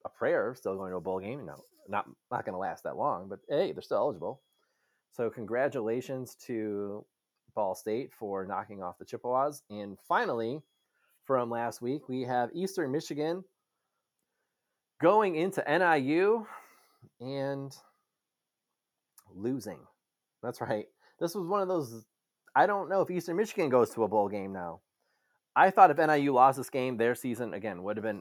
a 0.04 0.08
prayer 0.08 0.54
still 0.56 0.76
going 0.76 0.90
to 0.90 0.96
a 0.96 1.00
bowl 1.00 1.20
game. 1.20 1.40
You 1.40 1.46
know, 1.46 1.64
not 1.88 2.06
not 2.30 2.44
going 2.44 2.54
to 2.54 2.58
last 2.58 2.84
that 2.84 2.96
long, 2.96 3.28
but 3.28 3.40
hey, 3.48 3.72
they're 3.72 3.82
still 3.82 3.98
eligible. 3.98 4.42
So 5.16 5.30
congratulations 5.30 6.34
to 6.46 7.02
Ball 7.54 7.74
State 7.74 8.12
for 8.12 8.44
knocking 8.44 8.82
off 8.82 8.98
the 8.98 9.04
Chippewas. 9.06 9.62
And 9.70 9.96
finally, 10.06 10.60
from 11.24 11.48
last 11.48 11.80
week, 11.80 12.06
we 12.06 12.20
have 12.24 12.50
Eastern 12.52 12.92
Michigan 12.92 13.42
going 15.00 15.36
into 15.36 15.64
NIU 15.66 16.46
and 17.18 17.74
losing. 19.34 19.78
That's 20.42 20.60
right. 20.60 20.84
This 21.18 21.34
was 21.34 21.46
one 21.46 21.62
of 21.62 21.68
those. 21.68 22.04
I 22.54 22.66
don't 22.66 22.90
know 22.90 23.00
if 23.00 23.10
Eastern 23.10 23.38
Michigan 23.38 23.70
goes 23.70 23.88
to 23.94 24.04
a 24.04 24.08
bowl 24.08 24.28
game 24.28 24.52
now. 24.52 24.80
I 25.56 25.70
thought 25.70 25.90
if 25.90 25.96
NIU 25.96 26.34
lost 26.34 26.58
this 26.58 26.68
game, 26.68 26.98
their 26.98 27.14
season 27.14 27.54
again 27.54 27.82
would 27.84 27.96
have 27.96 28.04
been 28.04 28.20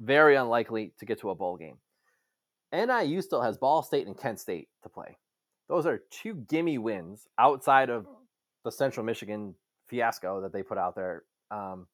very 0.00 0.34
unlikely 0.34 0.92
to 0.98 1.06
get 1.06 1.20
to 1.20 1.30
a 1.30 1.36
bowl 1.36 1.56
game. 1.56 1.76
NIU 2.72 3.22
still 3.22 3.42
has 3.42 3.56
Ball 3.58 3.84
State 3.84 4.08
and 4.08 4.18
Kent 4.18 4.40
State 4.40 4.66
to 4.82 4.88
play. 4.88 5.18
Those 5.68 5.86
are 5.86 6.00
two 6.10 6.34
gimme 6.34 6.78
wins 6.78 7.26
outside 7.38 7.90
of 7.90 8.06
the 8.64 8.70
Central 8.70 9.04
Michigan 9.04 9.54
fiasco 9.88 10.40
that 10.42 10.52
they 10.52 10.62
put 10.62 10.78
out 10.78 10.94
there. 10.94 11.24
Um, 11.50 11.86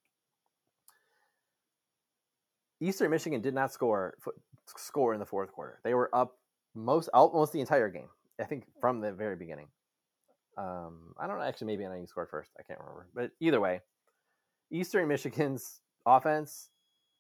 Eastern 2.81 3.11
Michigan 3.11 3.41
did 3.41 3.55
not 3.55 3.73
score 3.73 4.15
score 4.77 5.15
in 5.15 5.21
the 5.21 5.27
fourth 5.27 5.53
quarter. 5.53 5.81
They 5.85 5.95
were 5.95 6.11
up 6.15 6.37
most 6.75 7.09
almost 7.15 7.53
the 7.53 7.61
entire 7.61 7.89
game. 7.89 8.09
I 8.41 8.45
think 8.45 8.65
from 8.81 9.01
the 9.01 9.13
very 9.13 9.37
beginning. 9.37 9.69
Um, 10.59 11.15
I 11.19 11.27
don't 11.27 11.39
know. 11.39 11.45
Actually, 11.45 11.69
maybe 11.69 11.87
NIU 11.87 12.07
scored 12.07 12.29
first. 12.31 12.51
I 12.59 12.63
can't 12.63 12.81
remember. 12.81 13.07
But 13.15 13.31
either 13.41 13.61
way, 13.61 13.81
Eastern 14.71 15.09
Michigan's 15.09 15.81
offense 16.07 16.69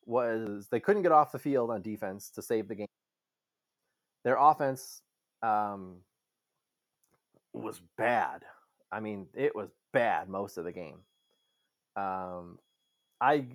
was 0.04 0.68
they 0.70 0.80
couldn't 0.80 1.02
get 1.02 1.12
off 1.12 1.32
the 1.32 1.38
field 1.38 1.70
on 1.70 1.80
defense 1.82 2.30
to 2.30 2.42
save 2.42 2.68
the 2.68 2.74
game. 2.74 2.88
Their 4.24 4.36
offense 4.36 5.02
um, 5.42 5.96
was 7.52 7.80
bad. 7.96 8.42
I 8.90 9.00
mean, 9.00 9.26
it 9.34 9.54
was 9.54 9.70
bad 9.92 10.28
most 10.28 10.58
of 10.58 10.64
the 10.64 10.72
game. 10.72 10.98
Um, 11.96 12.58
I 13.20 13.46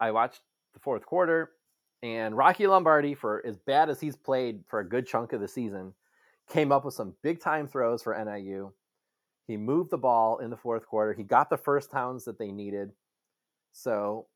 I 0.00 0.10
watched 0.10 0.40
the 0.74 0.80
fourth 0.80 1.06
quarter, 1.06 1.52
and 2.02 2.36
Rocky 2.36 2.66
Lombardi, 2.66 3.14
for 3.14 3.44
as 3.46 3.56
bad 3.56 3.88
as 3.90 4.00
he's 4.00 4.16
played 4.16 4.64
for 4.68 4.80
a 4.80 4.88
good 4.88 5.06
chunk 5.06 5.32
of 5.32 5.40
the 5.40 5.48
season, 5.48 5.94
came 6.48 6.72
up 6.72 6.84
with 6.84 6.94
some 6.94 7.14
big 7.22 7.40
time 7.40 7.66
throws 7.66 8.02
for 8.02 8.16
NIU. 8.24 8.72
He 9.46 9.56
moved 9.56 9.90
the 9.90 9.98
ball 9.98 10.38
in 10.38 10.50
the 10.50 10.56
fourth 10.56 10.86
quarter. 10.86 11.12
He 11.12 11.22
got 11.22 11.50
the 11.50 11.56
first 11.56 11.92
downs 11.92 12.24
that 12.24 12.38
they 12.38 12.50
needed. 12.50 12.90
So 13.72 14.26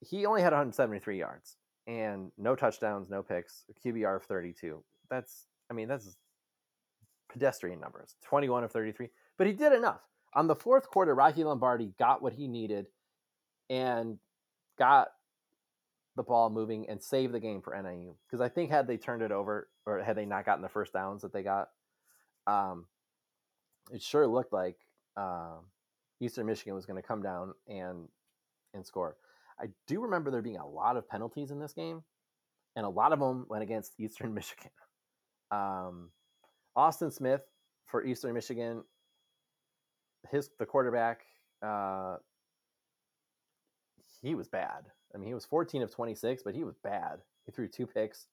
he 0.00 0.26
only 0.26 0.40
had 0.40 0.52
173 0.52 1.18
yards 1.18 1.56
and 1.86 2.30
no 2.38 2.54
touchdowns, 2.54 3.10
no 3.10 3.22
picks, 3.22 3.64
QBR 3.84 4.16
of 4.16 4.22
32. 4.24 4.82
That's, 5.10 5.46
I 5.70 5.74
mean, 5.74 5.88
that's 5.88 6.16
pedestrian 7.28 7.80
numbers 7.80 8.16
21 8.24 8.64
of 8.64 8.72
33. 8.72 9.08
But 9.36 9.46
he 9.46 9.52
did 9.52 9.72
enough. 9.72 10.00
On 10.34 10.46
the 10.46 10.54
fourth 10.54 10.88
quarter, 10.88 11.14
Rocky 11.14 11.44
Lombardi 11.44 11.92
got 11.98 12.22
what 12.22 12.34
he 12.34 12.48
needed 12.48 12.86
and 13.70 14.18
got 14.78 15.08
the 16.16 16.22
ball 16.22 16.50
moving 16.50 16.88
and 16.88 17.02
saved 17.02 17.32
the 17.32 17.40
game 17.40 17.62
for 17.62 17.80
NIU. 17.80 18.14
Because 18.26 18.40
I 18.40 18.48
think 18.48 18.70
had 18.70 18.86
they 18.86 18.96
turned 18.96 19.22
it 19.22 19.32
over 19.32 19.68
or 19.86 20.02
had 20.02 20.16
they 20.16 20.26
not 20.26 20.44
gotten 20.44 20.62
the 20.62 20.68
first 20.68 20.92
downs 20.92 21.22
that 21.22 21.32
they 21.32 21.42
got, 21.42 21.68
um, 22.46 22.86
it 23.92 24.02
sure 24.02 24.26
looked 24.26 24.52
like 24.52 24.76
uh, 25.16 25.56
Eastern 26.20 26.46
Michigan 26.46 26.74
was 26.74 26.86
going 26.86 27.00
to 27.00 27.06
come 27.06 27.22
down 27.22 27.54
and 27.66 28.08
and 28.74 28.86
score. 28.86 29.16
I 29.60 29.66
do 29.86 30.00
remember 30.02 30.30
there 30.30 30.42
being 30.42 30.58
a 30.58 30.66
lot 30.66 30.96
of 30.96 31.08
penalties 31.08 31.50
in 31.50 31.58
this 31.58 31.72
game, 31.72 32.02
and 32.76 32.84
a 32.84 32.90
lot 32.90 33.12
of 33.12 33.18
them 33.18 33.46
went 33.48 33.62
against 33.62 33.98
Eastern 33.98 34.34
Michigan. 34.34 34.70
Um, 35.50 36.10
Austin 36.78 37.10
Smith 37.10 37.42
for 37.86 38.04
Eastern 38.04 38.32
Michigan, 38.32 38.84
his 40.30 40.48
the 40.60 40.64
quarterback, 40.64 41.22
uh, 41.60 42.18
he 44.22 44.36
was 44.36 44.46
bad. 44.46 44.84
I 45.12 45.18
mean, 45.18 45.26
he 45.26 45.34
was 45.34 45.44
14 45.44 45.82
of 45.82 45.90
26, 45.90 46.44
but 46.44 46.54
he 46.54 46.62
was 46.62 46.76
bad. 46.84 47.18
He 47.46 47.52
threw 47.52 47.66
two 47.66 47.86
picks 47.86 48.28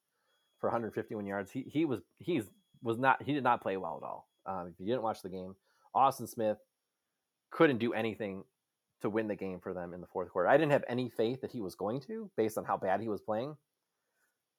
for 0.60 0.68
151 0.68 1.26
yards. 1.26 1.50
He 1.50 1.62
he 1.62 1.84
was 1.84 2.02
he's 2.18 2.44
was 2.82 2.98
not 2.98 3.20
he 3.20 3.32
did 3.32 3.42
not 3.42 3.62
play 3.62 3.76
well 3.76 4.00
at 4.00 4.06
all. 4.06 4.28
Um, 4.46 4.68
if 4.68 4.78
you 4.78 4.86
didn't 4.86 5.02
watch 5.02 5.22
the 5.22 5.28
game, 5.28 5.56
Austin 5.92 6.28
Smith 6.28 6.58
couldn't 7.50 7.78
do 7.78 7.94
anything 7.94 8.44
to 9.02 9.10
win 9.10 9.26
the 9.26 9.34
game 9.34 9.58
for 9.58 9.74
them 9.74 9.92
in 9.92 10.00
the 10.00 10.06
fourth 10.06 10.30
quarter. 10.30 10.48
I 10.48 10.56
didn't 10.56 10.72
have 10.72 10.84
any 10.88 11.10
faith 11.10 11.40
that 11.40 11.50
he 11.50 11.60
was 11.60 11.74
going 11.74 12.00
to, 12.02 12.30
based 12.36 12.58
on 12.58 12.64
how 12.64 12.76
bad 12.76 13.00
he 13.00 13.08
was 13.08 13.20
playing. 13.20 13.56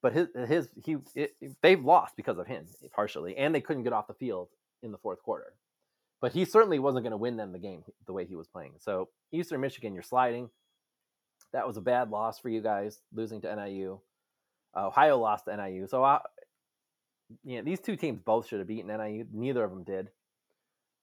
But 0.01 0.13
his 0.13 0.27
his 0.47 0.69
he 0.75 0.97
it, 1.15 1.35
they've 1.61 1.83
lost 1.83 2.15
because 2.15 2.37
of 2.37 2.47
him 2.47 2.65
partially, 2.93 3.35
and 3.37 3.53
they 3.53 3.61
couldn't 3.61 3.83
get 3.83 3.93
off 3.93 4.07
the 4.07 4.13
field 4.13 4.49
in 4.83 4.91
the 4.91 4.97
fourth 4.97 5.23
quarter. 5.23 5.53
But 6.21 6.33
he 6.33 6.45
certainly 6.45 6.79
wasn't 6.79 7.03
going 7.03 7.11
to 7.11 7.17
win 7.17 7.37
them 7.37 7.51
the 7.51 7.59
game 7.59 7.83
the 8.05 8.13
way 8.13 8.25
he 8.25 8.35
was 8.35 8.47
playing. 8.47 8.73
So 8.79 9.09
Eastern 9.31 9.61
Michigan, 9.61 9.93
you're 9.93 10.03
sliding 10.03 10.49
that 11.53 11.67
was 11.67 11.77
a 11.77 11.81
bad 11.81 12.09
loss 12.09 12.39
for 12.39 12.49
you 12.49 12.61
guys 12.61 13.01
losing 13.13 13.41
to 13.41 13.55
NIU. 13.55 13.99
Uh, 14.75 14.87
Ohio 14.87 15.17
lost 15.17 15.45
to 15.45 15.55
NIU, 15.55 15.87
so 15.87 16.03
I, 16.03 16.19
you 17.43 17.57
know, 17.57 17.63
these 17.63 17.79
two 17.79 17.95
teams 17.95 18.19
both 18.19 18.47
should 18.47 18.59
have 18.59 18.67
beaten 18.67 18.95
NIU. 18.95 19.25
Neither 19.33 19.63
of 19.63 19.71
them 19.71 19.83
did. 19.83 20.09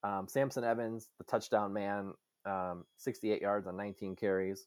Um, 0.03 0.29
Samson 0.29 0.65
Evans, 0.65 1.09
the 1.19 1.25
touchdown 1.25 1.73
man, 1.73 2.13
um, 2.45 2.85
68 2.99 3.41
yards 3.41 3.67
on 3.67 3.77
19 3.77 4.17
carries. 4.17 4.67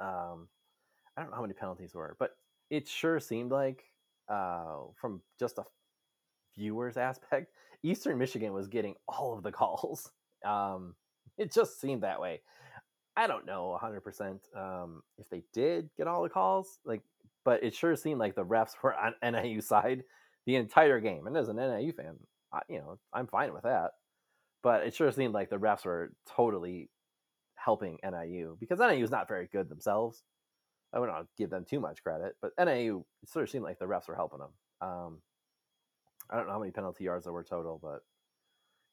Um, 0.00 0.48
I 1.16 1.22
don't 1.22 1.30
know 1.30 1.36
how 1.36 1.42
many 1.42 1.54
penalties 1.54 1.94
were, 1.94 2.16
but 2.18 2.32
it 2.72 2.88
sure 2.88 3.20
seemed 3.20 3.52
like, 3.52 3.84
uh, 4.30 4.78
from 4.96 5.20
just 5.38 5.58
a 5.58 5.64
viewer's 6.56 6.96
aspect, 7.10 7.52
Eastern 7.84 8.18
Michigan 8.18 8.52
was 8.54 8.66
getting 8.66 8.94
all 9.06 9.36
of 9.36 9.44
the 9.44 9.52
calls. 9.52 10.10
Um, 10.44 10.94
it 11.36 11.52
just 11.52 11.80
seemed 11.80 12.02
that 12.02 12.20
way. 12.20 12.40
I 13.14 13.26
don't 13.26 13.44
know 13.44 13.78
100% 13.80 14.38
um, 14.56 15.02
if 15.18 15.28
they 15.28 15.42
did 15.52 15.90
get 15.98 16.06
all 16.06 16.22
the 16.22 16.30
calls, 16.30 16.78
like, 16.86 17.02
but 17.44 17.62
it 17.62 17.74
sure 17.74 17.94
seemed 17.94 18.18
like 18.18 18.34
the 18.34 18.44
refs 18.44 18.72
were 18.82 18.94
on 18.94 19.14
NIU 19.22 19.60
side 19.60 20.02
the 20.46 20.56
entire 20.56 20.98
game. 20.98 21.26
And 21.26 21.36
as 21.36 21.48
an 21.48 21.56
NIU 21.56 21.92
fan, 21.92 22.16
I, 22.54 22.60
you 22.68 22.78
know, 22.78 22.98
I'm 23.12 23.26
fine 23.26 23.52
with 23.52 23.64
that. 23.64 23.90
But 24.62 24.86
it 24.86 24.94
sure 24.94 25.12
seemed 25.12 25.34
like 25.34 25.50
the 25.50 25.58
refs 25.58 25.84
were 25.84 26.12
totally 26.34 26.88
helping 27.56 27.98
NIU 28.02 28.56
because 28.58 28.78
NIU 28.78 29.04
is 29.04 29.10
not 29.10 29.28
very 29.28 29.48
good 29.52 29.68
themselves. 29.68 30.22
I 30.92 30.98
would 30.98 31.08
not 31.08 31.26
give 31.38 31.50
them 31.50 31.64
too 31.64 31.80
much 31.80 32.02
credit, 32.02 32.36
but 32.42 32.52
NAU 32.58 33.04
it 33.22 33.28
sort 33.28 33.44
of 33.44 33.50
seemed 33.50 33.64
like 33.64 33.78
the 33.78 33.86
refs 33.86 34.08
were 34.08 34.16
helping 34.16 34.40
them. 34.40 34.50
Um, 34.80 35.18
I 36.30 36.36
don't 36.36 36.46
know 36.46 36.52
how 36.52 36.58
many 36.58 36.72
penalty 36.72 37.04
yards 37.04 37.24
there 37.24 37.32
were 37.32 37.44
total, 37.44 37.78
but 37.82 38.00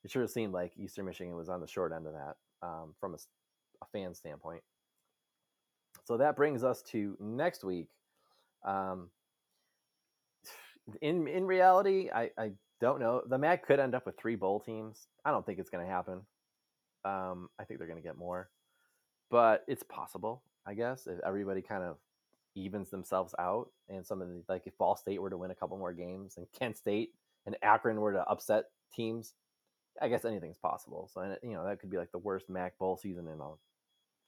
it 0.03 0.11
sure 0.11 0.25
seemed 0.27 0.53
like 0.53 0.77
Eastern 0.77 1.05
Michigan 1.05 1.35
was 1.35 1.49
on 1.49 1.61
the 1.61 1.67
short 1.67 1.91
end 1.91 2.07
of 2.07 2.13
that 2.13 2.35
um, 2.61 2.95
from 2.99 3.13
a 3.15 3.17
a 3.81 3.85
fan 3.87 4.13
standpoint. 4.13 4.61
So 6.05 6.17
that 6.17 6.35
brings 6.35 6.63
us 6.63 6.81
to 6.91 7.15
next 7.19 7.63
week. 7.63 7.87
Um, 8.65 9.09
in 11.01 11.27
in 11.27 11.45
reality, 11.45 12.09
I, 12.13 12.31
I 12.37 12.51
don't 12.81 12.99
know. 12.99 13.21
The 13.27 13.37
MAC 13.37 13.65
could 13.65 13.79
end 13.79 13.95
up 13.95 14.05
with 14.05 14.17
three 14.17 14.35
bowl 14.35 14.59
teams. 14.59 15.07
I 15.23 15.31
don't 15.31 15.45
think 15.45 15.59
it's 15.59 15.69
going 15.69 15.85
to 15.85 15.91
happen. 15.91 16.21
Um, 17.05 17.49
I 17.59 17.63
think 17.63 17.79
they're 17.79 17.87
going 17.87 18.01
to 18.01 18.07
get 18.07 18.17
more, 18.17 18.49
but 19.29 19.63
it's 19.67 19.83
possible. 19.83 20.43
I 20.69 20.75
guess 20.75 21.07
if 21.07 21.19
everybody 21.25 21.63
kind 21.63 21.83
of 21.83 21.97
evens 22.55 22.91
themselves 22.91 23.33
out, 23.39 23.69
and 23.87 24.05
some 24.05 24.21
of 24.21 24.27
the 24.27 24.43
like 24.47 24.67
if 24.67 24.77
Ball 24.77 24.95
State 24.95 25.19
were 25.19 25.31
to 25.31 25.37
win 25.37 25.49
a 25.49 25.55
couple 25.55 25.77
more 25.77 25.93
games, 25.93 26.37
and 26.37 26.45
Kent 26.57 26.77
State 26.77 27.09
and 27.47 27.57
Akron 27.63 27.99
were 27.99 28.13
to 28.13 28.21
upset 28.29 28.65
teams, 28.93 29.33
I 29.99 30.09
guess 30.09 30.25
anything's 30.25 30.59
possible. 30.59 31.09
So 31.11 31.35
you 31.41 31.53
know 31.53 31.65
that 31.65 31.79
could 31.79 31.89
be 31.89 31.97
like 31.97 32.11
the 32.11 32.19
worst 32.19 32.49
MAC 32.49 32.77
bowl 32.77 32.97
season 32.97 33.27
in 33.27 33.39
a 33.39 33.49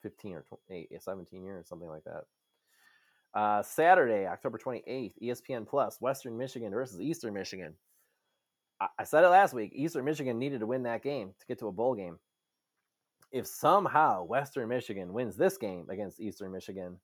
15 0.01 0.33
or 0.33 0.45
20, 0.67 0.87
17 0.99 1.43
years, 1.43 1.67
something 1.67 1.87
like 1.87 2.03
that. 2.05 2.23
Uh, 3.39 3.61
Saturday, 3.61 4.25
October 4.25 4.57
28th, 4.57 5.13
ESPN 5.21 5.67
Plus, 5.67 6.01
Western 6.01 6.37
Michigan 6.37 6.71
versus 6.71 6.99
Eastern 6.99 7.35
Michigan. 7.35 7.75
I, 8.79 8.87
I 8.97 9.03
said 9.03 9.23
it 9.23 9.29
last 9.29 9.53
week. 9.53 9.71
Eastern 9.75 10.05
Michigan 10.05 10.39
needed 10.39 10.61
to 10.61 10.65
win 10.65 10.83
that 10.83 11.03
game 11.03 11.33
to 11.39 11.45
get 11.45 11.59
to 11.59 11.67
a 11.67 11.71
bowl 11.71 11.93
game. 11.93 12.17
If 13.31 13.47
somehow 13.47 14.23
Western 14.23 14.67
Michigan 14.67 15.13
wins 15.13 15.37
this 15.37 15.57
game 15.57 15.87
against 15.89 16.19
Eastern 16.19 16.51
Michigan, 16.51 16.97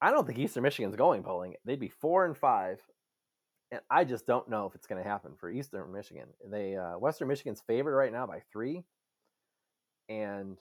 I 0.00 0.10
don't 0.10 0.26
think 0.26 0.38
Eastern 0.38 0.62
Michigan's 0.62 0.96
going 0.96 1.22
bowling. 1.22 1.54
They'd 1.64 1.80
be 1.80 1.88
four 1.88 2.24
and 2.24 2.36
five, 2.36 2.80
and 3.70 3.80
I 3.90 4.04
just 4.04 4.26
don't 4.26 4.48
know 4.48 4.66
if 4.66 4.74
it's 4.74 4.86
going 4.86 5.02
to 5.02 5.08
happen 5.08 5.32
for 5.38 5.50
Eastern 5.50 5.92
Michigan. 5.92 6.28
They 6.50 6.76
uh, 6.76 6.98
Western 6.98 7.28
Michigan's 7.28 7.62
favored 7.66 7.96
right 7.96 8.12
now 8.12 8.26
by 8.26 8.42
three, 8.52 8.84
and 10.08 10.56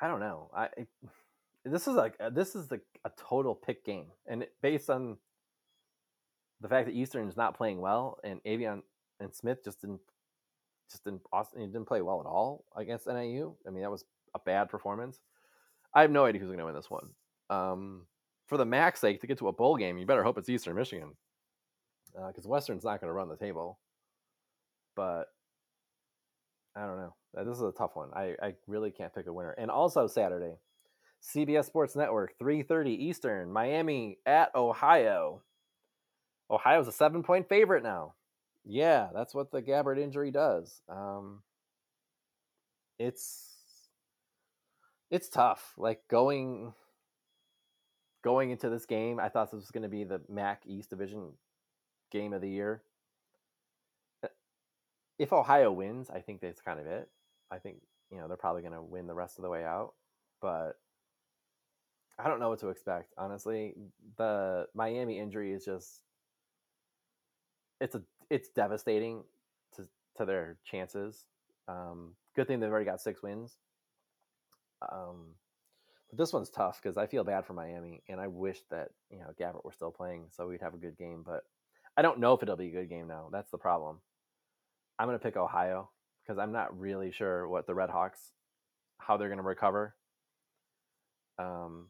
I 0.00 0.08
don't 0.08 0.20
know. 0.20 0.50
I 0.54 0.68
this 1.64 1.88
is 1.88 1.94
like 1.94 2.14
this 2.32 2.54
is 2.54 2.68
the, 2.68 2.80
a 3.04 3.10
total 3.16 3.54
pick 3.54 3.84
game, 3.84 4.06
and 4.26 4.46
based 4.62 4.90
on 4.90 5.16
the 6.60 6.68
fact 6.68 6.86
that 6.86 6.94
Eastern 6.94 7.28
is 7.28 7.36
not 7.36 7.56
playing 7.56 7.80
well, 7.80 8.18
and 8.24 8.42
Aveon 8.44 8.82
and 9.20 9.34
Smith 9.34 9.64
just 9.64 9.80
didn't 9.80 10.00
just 10.90 11.04
didn't 11.04 11.22
Austin 11.32 11.60
he 11.60 11.66
didn't 11.66 11.86
play 11.86 12.02
well 12.02 12.20
at 12.20 12.26
all 12.26 12.64
against 12.76 13.06
NIU. 13.06 13.54
I 13.66 13.70
mean, 13.70 13.82
that 13.82 13.90
was 13.90 14.04
a 14.34 14.38
bad 14.38 14.68
performance. 14.68 15.20
I 15.94 16.02
have 16.02 16.10
no 16.10 16.24
idea 16.24 16.40
who's 16.40 16.48
going 16.48 16.58
to 16.58 16.64
win 16.64 16.74
this 16.74 16.90
one. 16.90 17.10
Um, 17.50 18.06
for 18.46 18.58
the 18.58 18.64
MAC 18.64 18.96
sake, 18.96 19.20
to 19.20 19.26
get 19.26 19.38
to 19.38 19.48
a 19.48 19.52
bowl 19.52 19.76
game, 19.76 19.96
you 19.96 20.06
better 20.06 20.24
hope 20.24 20.38
it's 20.38 20.48
Eastern 20.48 20.76
Michigan 20.76 21.12
because 22.12 22.46
uh, 22.46 22.48
Western's 22.48 22.84
not 22.84 23.00
going 23.00 23.08
to 23.08 23.14
run 23.14 23.28
the 23.28 23.36
table. 23.36 23.78
But 24.96 25.24
I 26.76 26.86
don't 26.86 26.98
know. 26.98 27.14
This 27.44 27.56
is 27.56 27.62
a 27.62 27.72
tough 27.72 27.92
one. 27.94 28.10
I, 28.14 28.34
I 28.42 28.54
really 28.66 28.90
can't 28.90 29.14
pick 29.14 29.26
a 29.26 29.32
winner. 29.32 29.52
And 29.52 29.70
also 29.70 30.06
Saturday, 30.06 30.54
CBS 31.22 31.64
Sports 31.64 31.96
Network, 31.96 32.38
3:30 32.38 32.88
Eastern, 32.88 33.52
Miami 33.52 34.18
at 34.26 34.54
Ohio. 34.54 35.42
Ohio's 36.50 36.88
a 36.88 36.92
seven 36.92 37.22
point 37.22 37.48
favorite 37.48 37.82
now. 37.82 38.14
Yeah, 38.64 39.08
that's 39.14 39.34
what 39.34 39.50
the 39.50 39.62
Gabbert 39.62 39.98
injury 39.98 40.30
does. 40.30 40.80
Um, 40.88 41.42
it's 42.98 43.50
it's 45.10 45.28
tough. 45.28 45.74
Like 45.76 46.02
going 46.08 46.72
going 48.22 48.50
into 48.50 48.70
this 48.70 48.86
game, 48.86 49.20
I 49.20 49.28
thought 49.28 49.50
this 49.50 49.60
was 49.60 49.70
going 49.70 49.82
to 49.82 49.88
be 49.88 50.04
the 50.04 50.22
MAC 50.28 50.62
East 50.66 50.90
Division 50.90 51.32
game 52.10 52.32
of 52.32 52.40
the 52.40 52.48
year. 52.48 52.82
Uh, 54.22 54.28
if 55.18 55.32
Ohio 55.32 55.70
wins, 55.70 56.08
I 56.08 56.20
think 56.20 56.40
that's 56.40 56.62
kind 56.62 56.80
of 56.80 56.86
it. 56.86 57.10
I 57.50 57.58
think 57.58 57.76
you 58.10 58.18
know 58.18 58.28
they're 58.28 58.36
probably 58.38 58.62
going 58.62 58.72
to 58.72 58.82
win 58.82 59.06
the 59.06 59.14
rest 59.14 59.38
of 59.38 59.42
the 59.42 59.50
way 59.50 59.62
out, 59.62 59.92
but 60.40 60.78
I 62.18 62.28
don't 62.28 62.40
know 62.40 62.48
what 62.48 62.60
to 62.60 62.68
expect. 62.68 63.12
Honestly, 63.18 63.74
the 64.16 64.68
Miami 64.74 65.18
injury 65.18 65.52
is 65.52 65.64
just 65.66 66.00
it's 67.80 67.94
a 67.94 68.02
it's 68.30 68.48
devastating 68.48 69.24
to 69.76 69.88
to 70.16 70.24
their 70.24 70.58
chances. 70.64 71.26
Um, 71.68 72.14
good 72.36 72.46
thing 72.46 72.60
they've 72.60 72.70
already 72.70 72.84
got 72.84 73.00
six 73.00 73.22
wins. 73.22 73.56
Um, 74.92 75.34
but 76.10 76.18
this 76.18 76.32
one's 76.32 76.50
tough 76.50 76.80
because 76.82 76.96
I 76.96 77.06
feel 77.06 77.24
bad 77.24 77.46
for 77.46 77.54
Miami, 77.54 78.02
and 78.08 78.20
I 78.20 78.26
wish 78.26 78.60
that 78.70 78.90
you 79.10 79.18
know 79.18 79.32
Gabbert 79.40 79.64
were 79.64 79.72
still 79.72 79.90
playing 79.90 80.26
so 80.30 80.46
we'd 80.46 80.62
have 80.62 80.74
a 80.74 80.78
good 80.78 80.96
game. 80.98 81.22
But 81.24 81.44
I 81.96 82.02
don't 82.02 82.20
know 82.20 82.34
if 82.34 82.42
it'll 82.42 82.56
be 82.56 82.68
a 82.68 82.72
good 82.72 82.88
game 82.88 83.08
now. 83.08 83.28
That's 83.32 83.50
the 83.50 83.58
problem. 83.58 84.00
I'm 84.98 85.08
gonna 85.08 85.18
pick 85.18 85.36
Ohio 85.36 85.90
because 86.22 86.38
I'm 86.38 86.52
not 86.52 86.78
really 86.78 87.10
sure 87.10 87.48
what 87.48 87.66
the 87.66 87.74
Red 87.74 87.90
Hawks 87.90 88.32
how 88.98 89.16
they're 89.16 89.28
gonna 89.28 89.42
recover. 89.42 89.94
Um, 91.38 91.88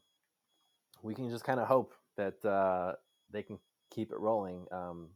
we 1.02 1.14
can 1.14 1.28
just 1.28 1.44
kind 1.44 1.60
of 1.60 1.68
hope 1.68 1.94
that 2.16 2.44
uh, 2.44 2.94
they 3.30 3.42
can 3.42 3.58
keep 3.90 4.10
it 4.10 4.18
rolling. 4.18 4.66
Um, 4.72 5.08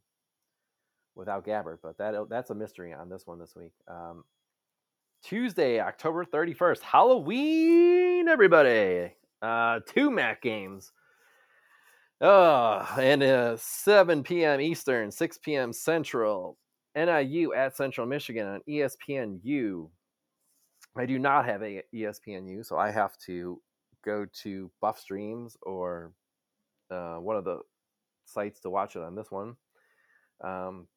without 1.18 1.44
Gabbert, 1.44 1.78
but 1.83 1.98
that 1.98 2.14
that's 2.31 2.50
a 2.50 2.54
mystery 2.54 2.94
on 2.94 3.11
this 3.11 3.26
one 3.26 3.38
this 3.38 3.54
week. 3.54 3.72
Um, 3.88 4.24
Tuesday, 5.22 5.81
October 5.81 6.24
31st, 6.24 6.81
Halloween, 6.81 8.28
everybody. 8.28 9.12
Uh, 9.42 9.81
two 9.87 10.11
MAC 10.11 10.40
games. 10.40 10.92
Uh, 12.20 12.87
and 12.98 13.22
uh, 13.22 13.57
7 13.57 14.22
p.m. 14.22 14.61
Eastern, 14.61 15.11
6 15.11 15.38
p.m. 15.38 15.72
Central. 15.72 16.57
NIU 16.96 17.52
at 17.52 17.76
Central 17.76 18.07
Michigan 18.07 18.46
on 18.46 18.61
ESPNU. 18.68 19.88
I 20.96 21.07
do 21.07 21.18
not 21.18 21.44
have 21.44 21.62
a 21.62 21.83
ESPNU, 21.94 22.64
so 22.64 22.76
I 22.76 22.90
have 22.90 23.16
to 23.26 23.61
go 24.04 24.26
to 24.42 24.70
Buff 24.81 24.98
Streams 24.98 25.57
or 25.62 26.12
uh, 26.90 27.16
one 27.16 27.37
of 27.37 27.44
the 27.44 27.61
sites 28.24 28.61
to 28.61 28.70
watch 28.70 28.96
it 28.96 29.02
on 29.02 29.14
this 29.14 29.31
one. 29.31 29.54
Um, 30.42 30.88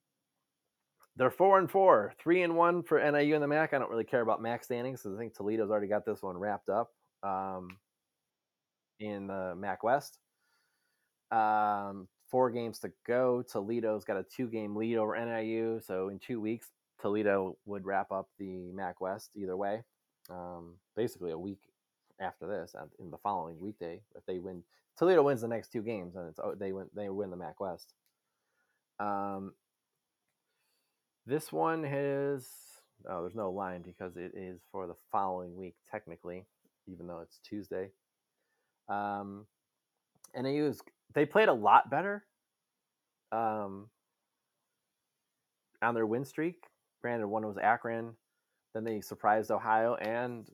they're 1.17 1.32
four 1.32 1.60
and 1.60 1.69
four, 1.69 2.13
three 2.19 2.41
and 2.43 2.56
one 2.56 2.84
for 2.84 3.00
NIU 3.00 3.36
and 3.36 3.43
the 3.43 3.47
MAC. 3.47 3.74
I 3.74 3.80
don't 3.80 3.91
really 3.91 4.04
care 4.04 4.21
about 4.21 4.41
MAC 4.41 4.63
standings 4.63 5.02
because 5.02 5.15
I 5.15 5.19
think 5.19 5.36
Toledo's 5.36 5.69
already 5.69 5.88
got 5.88 6.06
this 6.06 6.21
one 6.21 6.38
wrapped 6.38 6.69
up 6.69 6.91
um, 7.24 7.78
in 9.00 9.28
the 9.28 9.54
MAC 9.56 9.84
West. 9.84 10.19
Um, 11.32 12.08
four 12.30 12.50
games 12.50 12.80
to 12.80 12.91
go. 13.06 13.43
Toledo's 13.43 14.06
got 14.06 14.17
a 14.17 14.24
two-game 14.24 14.76
lead 14.76 14.97
over 14.97 15.15
NIU, 15.15 15.82
so 15.86 16.10
in 16.10 16.19
two 16.19 16.39
weeks, 16.39 16.71
Toledo 17.02 17.58
would 17.65 17.86
wrap 17.86 18.12
up 18.12 18.30
the 18.39 18.71
MAC 18.71 19.02
West 19.02 19.32
either 19.36 19.58
way. 19.58 19.84
Um, 20.30 20.76
basically, 20.95 21.32
a 21.32 21.38
week 21.38 21.60
after 22.19 22.47
this, 22.47 22.76
in 23.00 23.12
the 23.12 23.17
following 23.17 23.60
weekday, 23.60 24.02
if 24.15 24.26
they 24.26 24.39
win, 24.39 24.63
Toledo 24.97 25.24
wins 25.24 25.41
the 25.41 25.47
next 25.47 25.71
two 25.71 25.82
games, 25.82 26.15
and 26.15 26.30
it's 26.30 26.39
oh, 26.39 26.56
they 26.56 26.71
win 26.71 26.88
they 26.95 27.10
win 27.10 27.32
the 27.32 27.38
MAC 27.38 27.60
West. 27.60 27.93
Um, 29.00 29.54
this 31.25 31.51
one 31.51 31.84
has 31.84 32.47
oh, 33.10 33.21
there's 33.21 33.36
no 33.36 33.51
line 33.51 33.81
because 33.81 34.15
it 34.17 34.31
is 34.36 34.62
for 34.71 34.88
the 34.88 34.95
following 35.12 35.55
week 35.55 35.75
technically, 35.89 36.45
even 36.88 37.07
though 37.07 37.19
it's 37.19 37.39
Tuesday. 37.39 37.89
Um, 38.89 39.45
and 40.34 40.45
they 40.45 40.55
use 40.55 40.81
they 41.13 41.25
played 41.25 41.49
a 41.49 41.53
lot 41.53 41.89
better 41.89 42.23
um, 43.31 43.89
on 45.81 45.93
their 45.93 46.05
win 46.05 46.25
streak. 46.25 46.63
Granted, 47.01 47.27
one 47.27 47.45
was 47.45 47.57
Akron, 47.57 48.13
then 48.73 48.84
they 48.84 49.01
surprised 49.01 49.49
Ohio, 49.49 49.95
and 49.95 50.47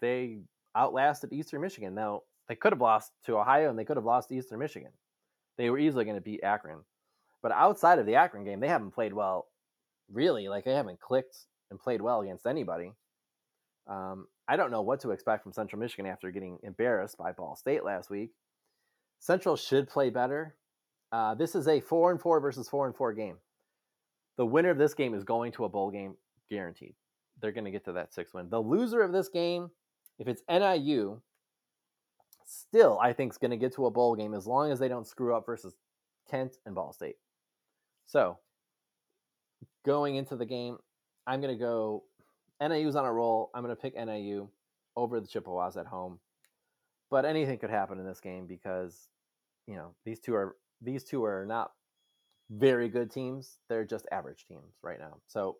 they 0.00 0.38
outlasted 0.76 1.32
Eastern 1.32 1.60
Michigan. 1.60 1.94
Now 1.94 2.22
they 2.48 2.56
could 2.56 2.72
have 2.72 2.80
lost 2.80 3.12
to 3.26 3.38
Ohio, 3.38 3.70
and 3.70 3.78
they 3.78 3.84
could 3.84 3.96
have 3.96 4.04
lost 4.04 4.32
Eastern 4.32 4.58
Michigan. 4.58 4.90
They 5.56 5.70
were 5.70 5.78
easily 5.78 6.04
going 6.04 6.16
to 6.16 6.20
beat 6.20 6.42
Akron, 6.42 6.80
but 7.42 7.52
outside 7.52 7.98
of 7.98 8.06
the 8.06 8.16
Akron 8.16 8.44
game, 8.44 8.60
they 8.60 8.68
haven't 8.68 8.90
played 8.90 9.12
well 9.12 9.46
really 10.12 10.48
like 10.48 10.64
they 10.64 10.74
haven't 10.74 11.00
clicked 11.00 11.36
and 11.70 11.80
played 11.80 12.02
well 12.02 12.20
against 12.20 12.46
anybody. 12.46 12.92
Um, 13.86 14.26
I 14.48 14.56
don't 14.56 14.70
know 14.70 14.82
what 14.82 15.00
to 15.00 15.10
expect 15.10 15.42
from 15.42 15.52
Central 15.52 15.80
Michigan 15.80 16.06
after 16.06 16.30
getting 16.30 16.58
embarrassed 16.62 17.18
by 17.18 17.32
Ball 17.32 17.56
State 17.56 17.84
last 17.84 18.10
week. 18.10 18.30
Central 19.18 19.56
should 19.56 19.88
play 19.88 20.10
better. 20.10 20.56
Uh, 21.12 21.34
this 21.34 21.54
is 21.54 21.68
a 21.68 21.80
four 21.80 22.10
and 22.10 22.20
four 22.20 22.40
versus 22.40 22.68
four 22.68 22.86
and 22.86 22.96
four 22.96 23.12
game. 23.12 23.36
The 24.36 24.46
winner 24.46 24.70
of 24.70 24.78
this 24.78 24.94
game 24.94 25.14
is 25.14 25.24
going 25.24 25.52
to 25.52 25.64
a 25.64 25.68
bowl 25.68 25.90
game, 25.90 26.16
guaranteed. 26.50 26.94
They're 27.40 27.52
going 27.52 27.64
to 27.64 27.70
get 27.70 27.84
to 27.86 27.92
that 27.92 28.12
six 28.12 28.34
win. 28.34 28.50
The 28.50 28.60
loser 28.60 29.02
of 29.02 29.12
this 29.12 29.28
game, 29.28 29.70
if 30.18 30.28
it's 30.28 30.42
NIU, 30.48 31.20
still 32.44 32.98
I 33.00 33.12
think 33.12 33.32
is 33.32 33.38
going 33.38 33.50
to 33.50 33.56
get 33.56 33.74
to 33.76 33.86
a 33.86 33.90
bowl 33.90 34.14
game 34.16 34.34
as 34.34 34.46
long 34.46 34.70
as 34.70 34.78
they 34.78 34.88
don't 34.88 35.06
screw 35.06 35.34
up 35.34 35.46
versus 35.46 35.74
Kent 36.30 36.56
and 36.66 36.74
Ball 36.74 36.92
State. 36.92 37.16
So 38.06 38.38
going 39.84 40.16
into 40.16 40.36
the 40.36 40.46
game, 40.46 40.78
I'm 41.26 41.40
going 41.40 41.54
to 41.54 41.60
go 41.60 42.04
NIU's 42.60 42.96
on 42.96 43.04
a 43.04 43.12
roll. 43.12 43.50
I'm 43.54 43.62
going 43.62 43.74
to 43.74 43.80
pick 43.80 43.94
NIU 43.94 44.48
over 44.96 45.20
the 45.20 45.26
Chippewas 45.26 45.76
at 45.76 45.86
home. 45.86 46.18
But 47.10 47.24
anything 47.24 47.58
could 47.58 47.70
happen 47.70 47.98
in 47.98 48.06
this 48.06 48.20
game 48.20 48.46
because, 48.46 49.08
you 49.66 49.76
know, 49.76 49.94
these 50.04 50.20
two 50.20 50.34
are 50.34 50.56
these 50.80 51.04
two 51.04 51.24
are 51.24 51.44
not 51.46 51.72
very 52.50 52.88
good 52.88 53.10
teams. 53.10 53.58
They're 53.68 53.84
just 53.84 54.06
average 54.10 54.46
teams 54.46 54.74
right 54.82 54.98
now. 54.98 55.18
So 55.26 55.58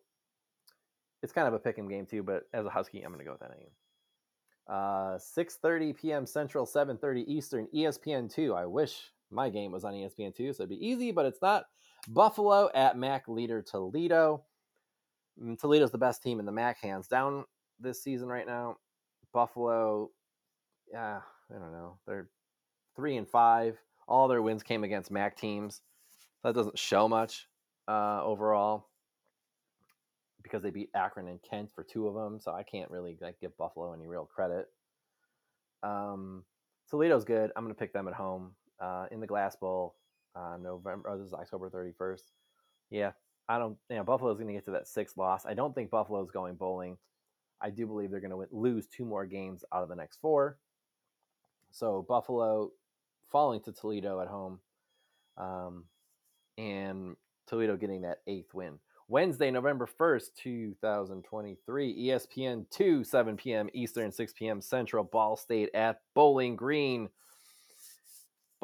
it's 1.22 1.32
kind 1.32 1.46
of 1.46 1.54
a 1.54 1.58
pick 1.58 1.78
'em 1.78 1.88
game 1.88 2.06
too. 2.06 2.22
But 2.22 2.44
as 2.52 2.66
a 2.66 2.70
Husky, 2.70 3.02
I'm 3.02 3.12
going 3.12 3.20
to 3.20 3.24
go 3.24 3.32
with 3.32 3.42
NIU. 3.42 3.70
Uh, 4.66 5.18
6:30 5.18 5.96
p.m. 5.96 6.26
Central, 6.26 6.66
7:30 6.66 7.24
Eastern, 7.26 7.68
ESPN 7.74 8.32
two. 8.32 8.54
I 8.54 8.66
wish 8.66 9.12
my 9.30 9.50
game 9.50 9.72
was 9.72 9.84
on 9.84 9.92
ESPN 9.92 10.34
two, 10.34 10.52
so 10.52 10.62
it'd 10.62 10.70
be 10.70 10.86
easy, 10.86 11.12
but 11.12 11.26
it's 11.26 11.42
not. 11.42 11.66
Buffalo 12.08 12.70
at 12.74 12.96
MAC 12.98 13.28
leader 13.28 13.62
Toledo. 13.62 14.44
Mm, 15.42 15.58
Toledo's 15.60 15.90
the 15.90 15.98
best 15.98 16.22
team 16.22 16.38
in 16.38 16.46
the 16.46 16.52
MAC, 16.52 16.78
hands 16.80 17.08
down, 17.08 17.44
this 17.80 18.02
season 18.02 18.28
right 18.28 18.46
now. 18.46 18.76
Buffalo, 19.32 20.10
yeah, 20.92 21.20
I 21.50 21.58
don't 21.58 21.72
know. 21.72 21.98
They're 22.06 22.28
three 22.94 23.16
and 23.16 23.26
five. 23.28 23.76
All 24.06 24.28
their 24.28 24.42
wins 24.42 24.62
came 24.62 24.84
against 24.84 25.10
MAC 25.10 25.36
teams. 25.36 25.80
That 26.42 26.54
doesn't 26.54 26.78
show 26.78 27.08
much 27.08 27.48
uh, 27.88 28.22
overall. 28.22 28.86
because 30.42 30.62
they 30.62 30.70
beat 30.70 30.90
Akron 30.94 31.26
and 31.26 31.40
Kent 31.42 31.70
for 31.74 31.82
two 31.82 32.06
of 32.06 32.14
them, 32.14 32.38
so 32.38 32.52
I 32.52 32.62
can't 32.62 32.90
really 32.90 33.16
like 33.20 33.40
give 33.40 33.56
Buffalo 33.56 33.92
any 33.92 34.06
real 34.06 34.26
credit. 34.26 34.68
Um, 35.82 36.44
Toledo's 36.90 37.24
good. 37.24 37.50
I'm 37.56 37.64
going 37.64 37.74
to 37.74 37.78
pick 37.78 37.92
them 37.92 38.06
at 38.06 38.14
home 38.14 38.52
uh, 38.78 39.06
in 39.10 39.20
the 39.20 39.26
Glass 39.26 39.56
Bowl. 39.56 39.96
Uh, 40.36 40.56
November. 40.60 41.10
Oh, 41.10 41.18
this 41.18 41.28
is 41.28 41.34
October 41.34 41.70
31st. 41.70 42.22
Yeah, 42.90 43.12
I 43.48 43.58
don't. 43.58 43.76
You 43.88 43.96
know, 43.96 44.04
Buffalo's 44.04 44.38
going 44.38 44.48
to 44.48 44.54
get 44.54 44.64
to 44.66 44.72
that 44.72 44.88
sixth 44.88 45.16
loss. 45.16 45.46
I 45.46 45.54
don't 45.54 45.74
think 45.74 45.90
Buffalo's 45.90 46.30
going 46.30 46.54
bowling. 46.54 46.96
I 47.60 47.70
do 47.70 47.86
believe 47.86 48.10
they're 48.10 48.20
going 48.20 48.30
to 48.30 48.48
lose 48.50 48.86
two 48.86 49.04
more 49.04 49.24
games 49.26 49.64
out 49.72 49.82
of 49.82 49.88
the 49.88 49.96
next 49.96 50.20
four. 50.20 50.58
So 51.70 52.04
Buffalo 52.08 52.72
falling 53.30 53.60
to 53.62 53.72
Toledo 53.72 54.20
at 54.20 54.28
home, 54.28 54.60
um, 55.36 55.84
and 56.58 57.16
Toledo 57.46 57.76
getting 57.76 58.02
that 58.02 58.18
eighth 58.26 58.54
win. 58.54 58.78
Wednesday, 59.08 59.50
November 59.50 59.86
1st, 59.86 60.34
2023, 60.36 62.08
ESPN 62.08 62.64
2, 62.70 63.04
7 63.04 63.36
p.m. 63.36 63.68
Eastern, 63.74 64.10
6 64.10 64.32
p.m. 64.32 64.60
Central, 64.62 65.04
Ball 65.04 65.36
State 65.36 65.68
at 65.74 66.00
Bowling 66.14 66.56
Green. 66.56 67.10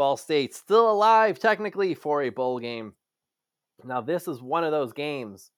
Ball 0.01 0.17
State 0.17 0.55
still 0.55 0.91
alive 0.91 1.39
technically 1.39 1.93
for 1.93 2.23
a 2.23 2.31
bowl 2.31 2.59
game. 2.59 2.95
Now, 3.85 4.01
this 4.01 4.29
is 4.29 4.41
one 4.41 4.65
of 4.65 4.73
those 4.73 4.95
games 4.95 5.51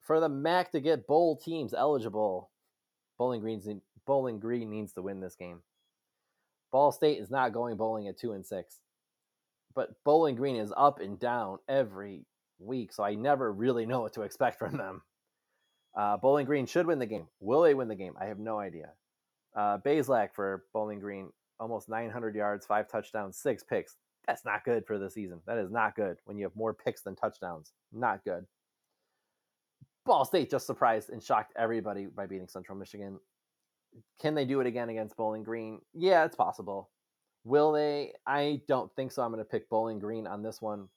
for 0.00 0.18
the 0.18 0.28
MAC 0.28 0.72
to 0.72 0.80
get 0.80 1.06
bowl 1.06 1.36
teams 1.36 1.72
eligible. 1.72 2.50
Bowling 3.18 3.40
Green's 3.40 3.68
Bowling 4.04 4.40
Green 4.40 4.68
needs 4.68 4.94
to 4.94 5.02
win 5.02 5.20
this 5.20 5.36
game. 5.36 5.60
Ball 6.72 6.90
State 6.90 7.20
is 7.20 7.30
not 7.30 7.52
going 7.52 7.76
bowling 7.76 8.08
at 8.08 8.18
two 8.18 8.32
and 8.32 8.44
six, 8.44 8.80
but 9.76 9.90
Bowling 10.02 10.34
Green 10.34 10.56
is 10.56 10.72
up 10.76 10.98
and 10.98 11.16
down 11.16 11.58
every 11.68 12.26
week, 12.58 12.92
so 12.92 13.04
I 13.04 13.14
never 13.14 13.52
really 13.52 13.86
know 13.86 14.00
what 14.00 14.14
to 14.14 14.22
expect 14.22 14.58
from 14.58 14.76
them. 14.76 15.02
Uh, 15.96 16.16
Bowling 16.16 16.46
Green 16.46 16.66
should 16.66 16.88
win 16.88 16.98
the 16.98 17.06
game. 17.06 17.28
Will 17.38 17.62
they 17.62 17.74
win 17.74 17.86
the 17.86 17.94
game? 17.94 18.14
I 18.20 18.24
have 18.24 18.40
no 18.40 18.58
idea. 18.58 18.90
Uh, 19.54 19.78
Bazelak 19.78 20.30
for 20.34 20.64
Bowling 20.72 20.98
Green, 20.98 21.30
almost 21.60 21.88
900 21.88 22.34
yards, 22.34 22.66
five 22.66 22.88
touchdowns, 22.88 23.36
six 23.36 23.62
picks. 23.62 23.96
That's 24.26 24.44
not 24.44 24.64
good 24.64 24.86
for 24.86 24.98
the 24.98 25.10
season. 25.10 25.40
That 25.46 25.58
is 25.58 25.70
not 25.70 25.94
good 25.94 26.18
when 26.24 26.36
you 26.36 26.44
have 26.44 26.56
more 26.56 26.74
picks 26.74 27.02
than 27.02 27.14
touchdowns. 27.14 27.72
Not 27.92 28.24
good. 28.24 28.46
Ball 30.06 30.24
State 30.24 30.50
just 30.50 30.66
surprised 30.66 31.10
and 31.10 31.22
shocked 31.22 31.52
everybody 31.56 32.06
by 32.06 32.26
beating 32.26 32.48
Central 32.48 32.76
Michigan. 32.76 33.18
Can 34.20 34.34
they 34.34 34.44
do 34.44 34.60
it 34.60 34.66
again 34.66 34.88
against 34.88 35.16
Bowling 35.16 35.42
Green? 35.42 35.80
Yeah, 35.94 36.24
it's 36.24 36.36
possible. 36.36 36.90
Will 37.44 37.72
they? 37.72 38.12
I 38.26 38.60
don't 38.68 38.90
think 38.94 39.12
so. 39.12 39.22
I'm 39.22 39.32
going 39.32 39.44
to 39.44 39.48
pick 39.48 39.68
Bowling 39.68 39.98
Green 39.98 40.26
on 40.26 40.42
this 40.42 40.60
one 40.60 40.88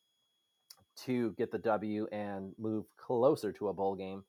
to 1.05 1.33
get 1.37 1.51
the 1.51 1.57
W 1.57 2.07
and 2.11 2.53
move 2.59 2.85
closer 2.97 3.51
to 3.53 3.69
a 3.69 3.73
bowl 3.73 3.95
game. 3.95 4.23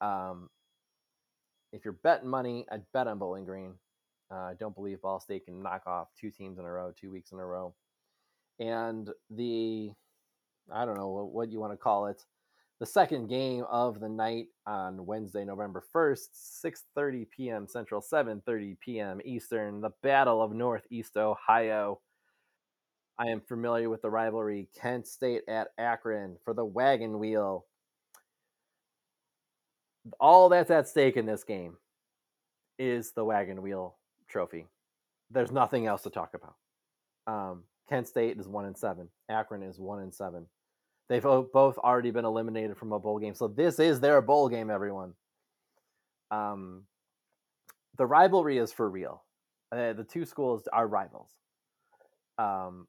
Um, 0.00 0.50
if 1.72 1.84
you're 1.84 1.98
betting 2.02 2.28
money, 2.28 2.66
I'd 2.70 2.82
bet 2.92 3.06
on 3.06 3.18
Bowling 3.18 3.44
Green. 3.44 3.74
I 4.30 4.54
don't 4.58 4.74
believe 4.74 5.02
Ball 5.02 5.20
State 5.20 5.46
can 5.46 5.62
knock 5.62 5.82
off 5.86 6.08
two 6.18 6.30
teams 6.30 6.58
in 6.58 6.64
a 6.64 6.70
row, 6.70 6.92
two 6.94 7.10
weeks 7.10 7.32
in 7.32 7.38
a 7.38 7.44
row. 7.44 7.74
And 8.58 9.10
the, 9.30 9.90
I 10.72 10.84
don't 10.84 10.96
know 10.96 11.08
what, 11.08 11.32
what 11.32 11.50
you 11.50 11.58
want 11.58 11.72
to 11.72 11.76
call 11.76 12.06
it, 12.06 12.24
the 12.78 12.86
second 12.86 13.28
game 13.28 13.64
of 13.70 14.00
the 14.00 14.08
night 14.08 14.46
on 14.66 15.04
Wednesday, 15.04 15.44
November 15.44 15.84
1st, 15.94 16.72
6:30 16.96 17.30
p.m. 17.30 17.66
Central, 17.68 18.00
7:30 18.00 18.78
p.m. 18.80 19.20
Eastern, 19.24 19.80
the 19.80 19.90
Battle 20.02 20.40
of 20.42 20.52
Northeast 20.52 21.16
Ohio. 21.16 22.00
I 23.18 23.26
am 23.26 23.42
familiar 23.42 23.90
with 23.90 24.00
the 24.00 24.08
rivalry 24.08 24.68
Kent 24.74 25.06
State 25.06 25.42
at 25.46 25.68
Akron 25.76 26.36
for 26.42 26.54
the 26.54 26.64
wagon 26.64 27.18
wheel. 27.18 27.66
All 30.18 30.48
that's 30.48 30.70
at 30.70 30.88
stake 30.88 31.18
in 31.18 31.26
this 31.26 31.44
game 31.44 31.76
is 32.78 33.12
the 33.12 33.24
wagon 33.24 33.60
wheel 33.60 33.98
trophy. 34.30 34.66
There's 35.30 35.52
nothing 35.52 35.86
else 35.86 36.02
to 36.02 36.10
talk 36.10 36.34
about. 36.34 36.54
Um, 37.26 37.64
Kent 37.88 38.08
State 38.08 38.38
is 38.38 38.48
one 38.48 38.64
and 38.64 38.76
seven. 38.76 39.08
Akron 39.28 39.62
is 39.62 39.78
one 39.78 40.00
and 40.00 40.14
seven. 40.14 40.46
They've 41.08 41.22
both 41.22 41.76
already 41.78 42.12
been 42.12 42.24
eliminated 42.24 42.76
from 42.76 42.92
a 42.92 42.98
bowl 43.00 43.18
game, 43.18 43.34
so 43.34 43.48
this 43.48 43.80
is 43.80 44.00
their 44.00 44.22
bowl 44.22 44.48
game. 44.48 44.70
Everyone. 44.70 45.14
Um, 46.30 46.84
the 47.98 48.06
rivalry 48.06 48.58
is 48.58 48.72
for 48.72 48.88
real. 48.88 49.24
Uh, 49.72 49.92
the 49.92 50.04
two 50.04 50.24
schools 50.24 50.68
are 50.72 50.86
rivals. 50.86 51.30
Um, 52.38 52.86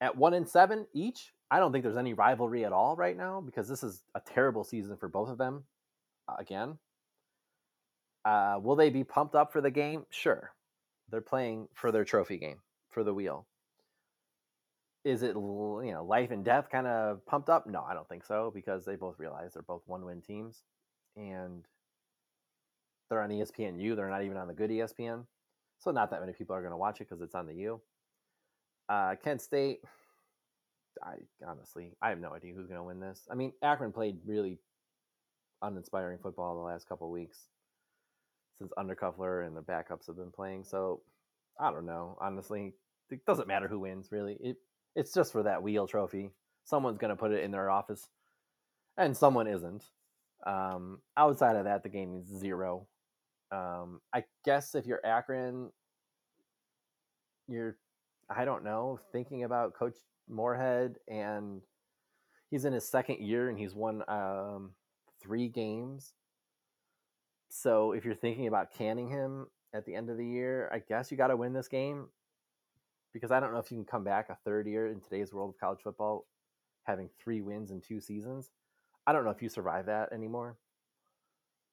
at 0.00 0.16
one 0.16 0.34
and 0.34 0.48
seven 0.48 0.86
each, 0.92 1.32
I 1.50 1.60
don't 1.60 1.72
think 1.72 1.84
there's 1.84 1.96
any 1.96 2.12
rivalry 2.12 2.64
at 2.64 2.72
all 2.72 2.96
right 2.96 3.16
now 3.16 3.40
because 3.40 3.68
this 3.68 3.82
is 3.82 4.02
a 4.14 4.20
terrible 4.20 4.64
season 4.64 4.96
for 4.96 5.08
both 5.08 5.28
of 5.28 5.38
them. 5.38 5.64
Uh, 6.28 6.34
again, 6.38 6.78
uh, 8.24 8.58
will 8.60 8.76
they 8.76 8.90
be 8.90 9.04
pumped 9.04 9.34
up 9.34 9.52
for 9.52 9.60
the 9.60 9.70
game? 9.70 10.04
Sure, 10.10 10.50
they're 11.14 11.20
playing 11.20 11.68
for 11.74 11.92
their 11.92 12.04
trophy 12.04 12.38
game 12.38 12.56
for 12.90 13.04
the 13.04 13.14
wheel. 13.14 13.46
Is 15.04 15.22
it 15.22 15.36
you 15.36 15.92
know 15.92 16.04
life 16.04 16.32
and 16.32 16.44
death 16.44 16.68
kind 16.72 16.88
of 16.88 17.24
pumped 17.24 17.48
up? 17.48 17.68
No, 17.68 17.84
I 17.88 17.94
don't 17.94 18.08
think 18.08 18.24
so 18.24 18.50
because 18.52 18.84
they 18.84 18.96
both 18.96 19.20
realize 19.20 19.52
they're 19.52 19.62
both 19.62 19.82
one 19.86 20.04
win 20.04 20.22
teams, 20.22 20.64
and 21.14 21.64
they're 23.08 23.22
on 23.22 23.30
ESPNU. 23.30 23.94
They're 23.94 24.10
not 24.10 24.24
even 24.24 24.36
on 24.36 24.48
the 24.48 24.54
good 24.54 24.70
ESPN, 24.70 25.24
so 25.78 25.92
not 25.92 26.10
that 26.10 26.18
many 26.18 26.32
people 26.32 26.56
are 26.56 26.62
going 26.62 26.72
to 26.72 26.76
watch 26.76 27.00
it 27.00 27.08
because 27.08 27.22
it's 27.22 27.36
on 27.36 27.46
the 27.46 27.54
U. 27.54 27.80
Uh, 28.88 29.14
Kent 29.22 29.40
State, 29.40 29.82
I 31.00 31.14
honestly, 31.46 31.92
I 32.02 32.08
have 32.08 32.18
no 32.18 32.32
idea 32.34 32.54
who's 32.54 32.66
going 32.66 32.80
to 32.80 32.82
win 32.82 32.98
this. 32.98 33.28
I 33.30 33.36
mean, 33.36 33.52
Akron 33.62 33.92
played 33.92 34.16
really 34.26 34.58
uninspiring 35.62 36.18
football 36.20 36.56
the 36.56 36.62
last 36.62 36.88
couple 36.88 37.08
weeks 37.08 37.38
since 38.58 38.72
Undercuffler 38.78 39.46
and 39.46 39.56
the 39.56 39.62
backups 39.62 40.06
have 40.06 40.16
been 40.16 40.30
playing. 40.30 40.64
So 40.64 41.02
I 41.60 41.70
don't 41.70 41.86
know. 41.86 42.16
Honestly, 42.20 42.74
it 43.10 43.24
doesn't 43.26 43.48
matter 43.48 43.68
who 43.68 43.80
wins. 43.80 44.08
Really, 44.10 44.36
it 44.40 44.56
it's 44.94 45.12
just 45.12 45.32
for 45.32 45.42
that 45.42 45.62
wheel 45.62 45.86
trophy. 45.86 46.30
Someone's 46.64 46.98
going 46.98 47.10
to 47.10 47.16
put 47.16 47.32
it 47.32 47.44
in 47.44 47.50
their 47.50 47.70
office, 47.70 48.08
and 48.96 49.16
someone 49.16 49.46
isn't. 49.46 49.84
Um, 50.46 51.00
outside 51.16 51.56
of 51.56 51.64
that, 51.64 51.82
the 51.82 51.88
game 51.88 52.14
is 52.14 52.26
zero. 52.26 52.86
Um, 53.52 54.00
I 54.12 54.24
guess 54.44 54.74
if 54.74 54.86
you're 54.86 55.04
Akron, 55.04 55.70
you're 57.48 57.76
I 58.30 58.44
don't 58.44 58.64
know, 58.64 59.00
thinking 59.12 59.44
about 59.44 59.74
Coach 59.74 59.96
Moorhead, 60.28 60.96
and 61.08 61.60
he's 62.50 62.64
in 62.64 62.72
his 62.72 62.88
second 62.88 63.18
year 63.18 63.48
and 63.48 63.58
he's 63.58 63.74
won 63.74 64.02
um, 64.08 64.70
three 65.20 65.48
games. 65.48 66.12
So 67.56 67.92
if 67.92 68.04
you're 68.04 68.16
thinking 68.16 68.48
about 68.48 68.74
canning 68.74 69.08
him 69.08 69.46
at 69.72 69.86
the 69.86 69.94
end 69.94 70.10
of 70.10 70.16
the 70.16 70.26
year, 70.26 70.68
I 70.72 70.80
guess 70.80 71.12
you 71.12 71.16
got 71.16 71.28
to 71.28 71.36
win 71.36 71.52
this 71.52 71.68
game 71.68 72.08
because 73.12 73.30
I 73.30 73.38
don't 73.38 73.52
know 73.52 73.60
if 73.60 73.70
you 73.70 73.76
can 73.76 73.86
come 73.86 74.02
back 74.02 74.28
a 74.28 74.36
third 74.44 74.66
year 74.66 74.88
in 74.88 75.00
today's 75.00 75.32
world 75.32 75.50
of 75.50 75.60
college 75.60 75.78
football 75.84 76.26
having 76.82 77.08
three 77.22 77.42
wins 77.42 77.70
in 77.70 77.80
two 77.80 78.00
seasons. 78.00 78.50
I 79.06 79.12
don't 79.12 79.24
know 79.24 79.30
if 79.30 79.40
you 79.40 79.48
survive 79.48 79.86
that 79.86 80.12
anymore. 80.12 80.56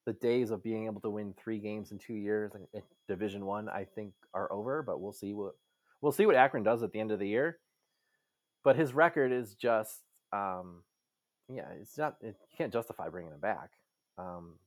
The 0.05 0.13
days 0.13 0.51
of 0.51 0.63
being 0.63 0.85
able 0.85 1.01
to 1.01 1.09
win 1.09 1.33
three 1.33 1.57
games 1.57 1.91
in 1.91 1.97
two 1.97 2.13
years 2.13 2.51
in 2.53 2.83
Division 3.07 3.47
One, 3.47 3.67
I 3.67 3.85
think, 3.85 4.13
are 4.35 4.53
over. 4.53 4.83
But 4.83 5.01
we'll 5.01 5.13
see 5.13 5.33
what 5.33 5.53
we'll 5.99 6.11
see 6.11 6.27
what 6.27 6.35
Akron 6.35 6.61
does 6.61 6.83
at 6.83 6.91
the 6.91 6.99
end 6.99 7.11
of 7.11 7.17
the 7.17 7.27
year. 7.27 7.57
But 8.63 8.75
his 8.75 8.93
record 8.93 9.31
is 9.31 9.55
just, 9.55 10.03
um, 10.31 10.83
yeah, 11.49 11.69
it's 11.81 11.97
not. 11.97 12.17
It, 12.21 12.35
you 12.51 12.57
can't 12.57 12.71
justify 12.71 13.09
bringing 13.09 13.31
him 13.33 13.39
back. 13.39 13.71
Um, 14.19 14.59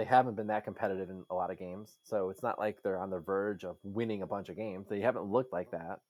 they 0.00 0.06
haven't 0.06 0.34
been 0.34 0.46
that 0.46 0.64
competitive 0.64 1.10
in 1.10 1.24
a 1.28 1.34
lot 1.34 1.50
of 1.50 1.58
games, 1.58 1.98
so 2.04 2.30
it's 2.30 2.42
not 2.42 2.58
like 2.58 2.82
they're 2.82 2.98
on 2.98 3.10
the 3.10 3.18
verge 3.18 3.64
of 3.64 3.76
winning 3.82 4.22
a 4.22 4.26
bunch 4.26 4.48
of 4.48 4.56
games. 4.56 4.86
They 4.88 5.00
haven't 5.00 5.26
looked 5.26 5.52
like 5.52 5.72
that. 5.72 6.00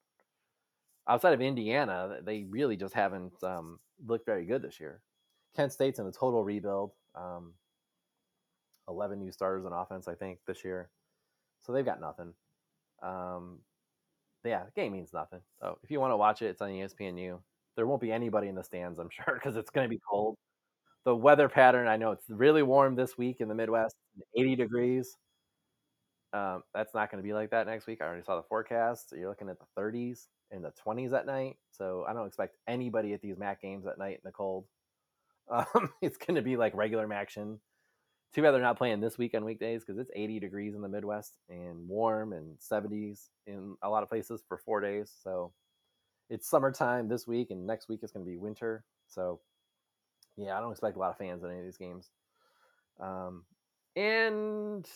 Outside 1.09 1.33
of 1.33 1.41
Indiana, 1.41 2.19
they 2.23 2.45
really 2.49 2.77
just 2.77 2.95
haven't 2.95 3.43
um, 3.43 3.81
looked 4.07 4.27
very 4.27 4.45
good 4.45 4.63
this 4.63 4.79
year. 4.79 5.03
Kent 5.57 5.73
State's 5.73 5.99
in 5.99 6.07
a 6.07 6.13
total 6.13 6.45
rebuild. 6.45 6.93
Um, 7.17 7.55
Eleven 8.89 9.19
new 9.19 9.33
starters 9.33 9.65
on 9.67 9.73
offense, 9.73 10.07
I 10.07 10.15
think, 10.15 10.39
this 10.47 10.65
year, 10.65 10.89
so 11.59 11.73
they've 11.73 11.85
got 11.85 12.01
nothing. 12.01 12.33
Um, 13.03 13.59
yeah, 14.45 14.63
the 14.67 14.81
game 14.81 14.93
means 14.93 15.13
nothing. 15.13 15.41
So 15.61 15.79
if 15.83 15.91
you 15.91 15.99
want 15.99 16.13
to 16.13 16.17
watch 16.17 16.43
it, 16.43 16.47
it's 16.47 16.63
on 16.63 16.71
ESPNU. 16.71 17.41
There 17.75 17.89
won't 17.89 18.01
be 18.01 18.13
anybody 18.13 18.47
in 18.47 18.55
the 18.55 18.63
stands, 18.63 19.01
I'm 19.01 19.11
sure, 19.11 19.35
because 19.35 19.57
it's 19.57 19.71
going 19.71 19.85
to 19.85 19.91
be 19.91 20.01
cold. 20.09 20.37
The 21.05 21.15
weather 21.15 21.49
pattern, 21.49 21.89
I 21.89 21.97
know 21.97 22.13
it's 22.13 22.29
really 22.29 22.63
warm 22.63 22.95
this 22.95 23.17
week 23.17 23.41
in 23.41 23.49
the 23.49 23.55
Midwest, 23.55 23.97
80 24.37 24.57
degrees. 24.57 25.17
Um, 26.33 26.63
that's 26.75 26.95
not 26.95 27.11
going 27.11 27.23
to 27.23 27.27
be 27.27 27.33
like 27.33 27.51
that 27.51 27.67
next 27.67 27.87
week. 27.87 28.01
I 28.01 28.05
already 28.05 28.23
saw 28.23 28.37
the 28.37 28.43
forecast. 28.43 29.11
So 29.11 29.17
you're 29.17 29.29
looking 29.29 29.49
at 29.49 29.57
the 29.59 29.81
30s 29.81 30.27
and 30.51 30.65
the 30.65 30.73
20s 30.87 31.13
at 31.13 31.27
night. 31.27 31.57
So 31.73 32.05
I 32.09 32.13
don't 32.13 32.27
expect 32.27 32.57
anybody 32.69 33.15
at 33.15 33.23
these 33.23 33.39
MAC 33.39 33.63
games 33.63 33.87
at 33.87 33.99
night 33.99 34.15
in 34.15 34.23
the 34.25 34.33
cold. 34.33 34.67
Um, 35.51 35.91
it's 36.01 36.17
going 36.17 36.37
to 36.37 36.43
be 36.43 36.57
like 36.57 36.77
regular 36.77 37.13
action 37.13 37.59
too 38.35 38.43
bad 38.43 38.53
they're 38.53 38.61
not 38.61 38.79
playing 38.79 39.01
this 39.01 39.19
week 39.19 39.35
on 39.35 39.45
weekdays 39.45 39.85
because 39.85 39.99
it's 39.99 40.11
80 40.15 40.39
degrees 40.39 40.75
in 40.75 40.83
the 40.83 40.89
Midwest 40.89 41.37
and 41.49 41.89
warm 41.89 42.33
and 42.33 42.57
70s 42.59 43.29
in 43.47 43.77
a 43.83 43.89
lot 43.89 44.03
of 44.03 44.09
places 44.09 44.43
for 44.47 44.59
four 44.59 44.81
days. 44.81 45.13
So 45.23 45.53
it's 46.29 46.49
summertime 46.49 47.09
this 47.09 47.27
week, 47.27 47.51
and 47.51 47.67
next 47.67 47.89
week 47.89 48.01
is 48.05 48.13
going 48.13 48.25
to 48.25 48.31
be 48.31 48.37
winter. 48.37 48.85
So 49.09 49.41
yeah, 50.37 50.57
I 50.57 50.61
don't 50.61 50.71
expect 50.73 50.97
a 50.97 50.99
lot 50.99 51.11
of 51.11 51.19
fans 51.19 51.43
in 51.43 51.51
any 51.51 51.59
of 51.59 51.65
these 51.65 51.77
games. 51.77 52.11
Um, 53.01 53.45
and 53.97 54.87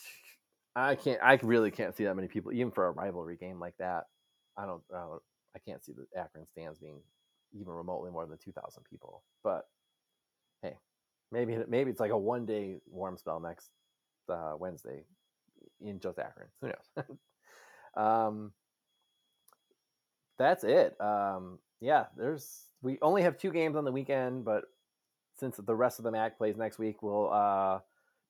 I 0.77 0.95
can't, 0.95 1.21
I 1.23 1.39
really 1.43 1.71
can't 1.71 1.97
see 1.97 2.05
that 2.05 2.15
many 2.15 2.29
people, 2.29 2.53
even 2.53 2.71
for 2.71 2.87
a 2.87 2.91
rivalry 2.91 3.37
game 3.37 3.61
like 3.61 3.75
that. 3.79 4.05
I 4.57 4.67
don't, 4.67 4.83
I, 4.95 5.01
don't, 5.01 5.23
I 5.57 5.59
can't 5.59 5.85
see 5.85 5.93
the 5.93 6.07
Akron 6.19 6.47
stands 6.47 6.79
being 6.79 7.01
even 7.53 7.73
remotely 7.73 8.11
more 8.11 8.27
than 8.27 8.39
2,000 8.39 8.83
people. 8.89 9.23
But 9.43 9.67
hey, 10.63 10.77
maybe 11.33 11.57
maybe 11.69 11.91
it's 11.91 12.01
like 12.01 12.11
a 12.11 12.19
one 12.19 12.47
day 12.47 12.77
warm 12.87 13.17
spell 13.17 13.41
next 13.41 13.71
uh, 14.29 14.55
Wednesday 14.59 15.05
in 15.81 16.01
just 16.01 16.19
Akron. 16.19 16.49
Who 16.61 16.69
knows? 16.69 17.07
um, 17.97 18.53
that's 20.39 20.65
it. 20.65 21.01
Um, 21.01 21.59
yeah, 21.81 22.07
there's 22.17 22.67
we 22.83 22.99
only 23.03 23.23
have 23.23 23.39
two 23.39 23.53
games 23.53 23.77
on 23.77 23.85
the 23.85 23.93
weekend, 23.93 24.45
but 24.45 24.65
since 25.45 25.57
the 25.59 25.75
rest 25.75 25.99
of 25.99 26.05
the 26.05 26.11
MAC 26.11 26.39
plays 26.39 26.57
next 26.57 26.79
week, 26.79 27.03
we'll 27.03 27.31
uh, 27.31 27.81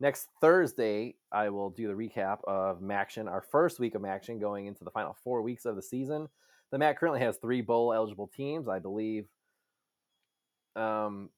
next 0.00 0.28
Thursday 0.40 1.14
I 1.30 1.48
will 1.48 1.70
do 1.70 1.86
the 1.86 1.94
recap 1.94 2.38
of 2.44 2.80
MACtion, 2.80 3.30
our 3.30 3.40
first 3.40 3.78
week 3.78 3.94
of 3.94 4.02
MACtion, 4.02 4.40
going 4.40 4.66
into 4.66 4.82
the 4.82 4.90
final 4.90 5.16
four 5.22 5.40
weeks 5.40 5.64
of 5.64 5.76
the 5.76 5.82
season. 5.82 6.28
The 6.72 6.78
MAC 6.78 6.98
currently 6.98 7.20
has 7.20 7.36
three 7.36 7.60
bowl 7.60 7.92
eligible 7.92 8.26
teams, 8.26 8.66
I 8.66 8.80
believe. 8.80 9.26
Um, 10.74 11.30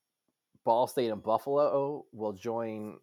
Ball 0.64 0.86
State 0.86 1.10
and 1.10 1.22
Buffalo 1.22 2.06
will 2.10 2.32
join 2.32 2.96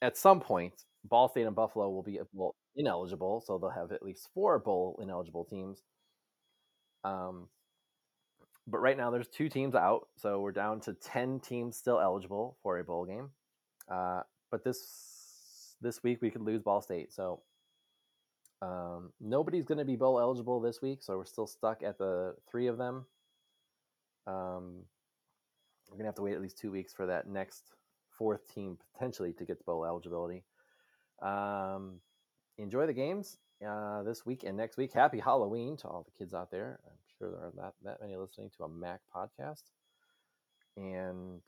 at 0.00 0.16
some 0.16 0.40
point. 0.40 0.84
Ball 1.02 1.28
State 1.28 1.46
and 1.46 1.56
Buffalo 1.56 1.90
will 1.90 2.04
be 2.04 2.20
well, 2.32 2.54
ineligible, 2.76 3.42
so 3.44 3.58
they'll 3.58 3.70
have 3.70 3.90
at 3.90 4.04
least 4.04 4.28
four 4.34 4.60
bowl 4.60 5.00
ineligible 5.02 5.44
teams. 5.44 5.82
Um, 7.02 7.48
but 8.66 8.78
right 8.78 8.96
now 8.96 9.10
there's 9.10 9.28
two 9.28 9.48
teams 9.48 9.74
out, 9.74 10.08
so 10.16 10.40
we're 10.40 10.52
down 10.52 10.80
to 10.80 10.94
ten 10.94 11.40
teams 11.40 11.76
still 11.76 12.00
eligible 12.00 12.56
for 12.62 12.78
a 12.78 12.84
bowl 12.84 13.04
game. 13.04 13.30
Uh, 13.90 14.22
but 14.50 14.64
this 14.64 15.76
this 15.80 16.02
week 16.02 16.22
we 16.22 16.30
could 16.30 16.42
lose 16.42 16.62
Ball 16.62 16.80
State, 16.80 17.12
so 17.12 17.42
um, 18.62 19.12
nobody's 19.20 19.66
going 19.66 19.78
to 19.78 19.84
be 19.84 19.96
bowl 19.96 20.18
eligible 20.18 20.60
this 20.60 20.80
week, 20.80 21.02
so 21.02 21.16
we're 21.16 21.24
still 21.24 21.46
stuck 21.46 21.82
at 21.82 21.98
the 21.98 22.34
three 22.50 22.66
of 22.66 22.78
them. 22.78 23.04
Um, 24.26 24.84
we're 25.90 25.98
gonna 25.98 26.08
have 26.08 26.14
to 26.16 26.22
wait 26.22 26.34
at 26.34 26.40
least 26.40 26.58
two 26.58 26.70
weeks 26.70 26.94
for 26.94 27.06
that 27.06 27.28
next 27.28 27.64
fourth 28.16 28.52
team 28.52 28.78
potentially 28.92 29.32
to 29.34 29.44
get 29.44 29.58
to 29.58 29.64
bowl 29.64 29.84
eligibility. 29.84 30.44
Um, 31.20 32.00
enjoy 32.58 32.86
the 32.86 32.92
games 32.92 33.36
uh, 33.66 34.02
this 34.02 34.24
week 34.24 34.44
and 34.44 34.56
next 34.56 34.76
week. 34.76 34.92
Happy 34.92 35.20
Halloween 35.20 35.76
to 35.78 35.88
all 35.88 36.02
the 36.04 36.18
kids 36.18 36.32
out 36.32 36.50
there. 36.50 36.80
Sure 37.24 37.32
there 37.32 37.40
are 37.40 37.52
not 37.56 37.74
that 37.84 38.00
many 38.00 38.16
listening 38.16 38.50
to 38.56 38.64
a 38.64 38.68
Mac 38.68 39.00
podcast. 39.14 39.62
And 40.76 41.40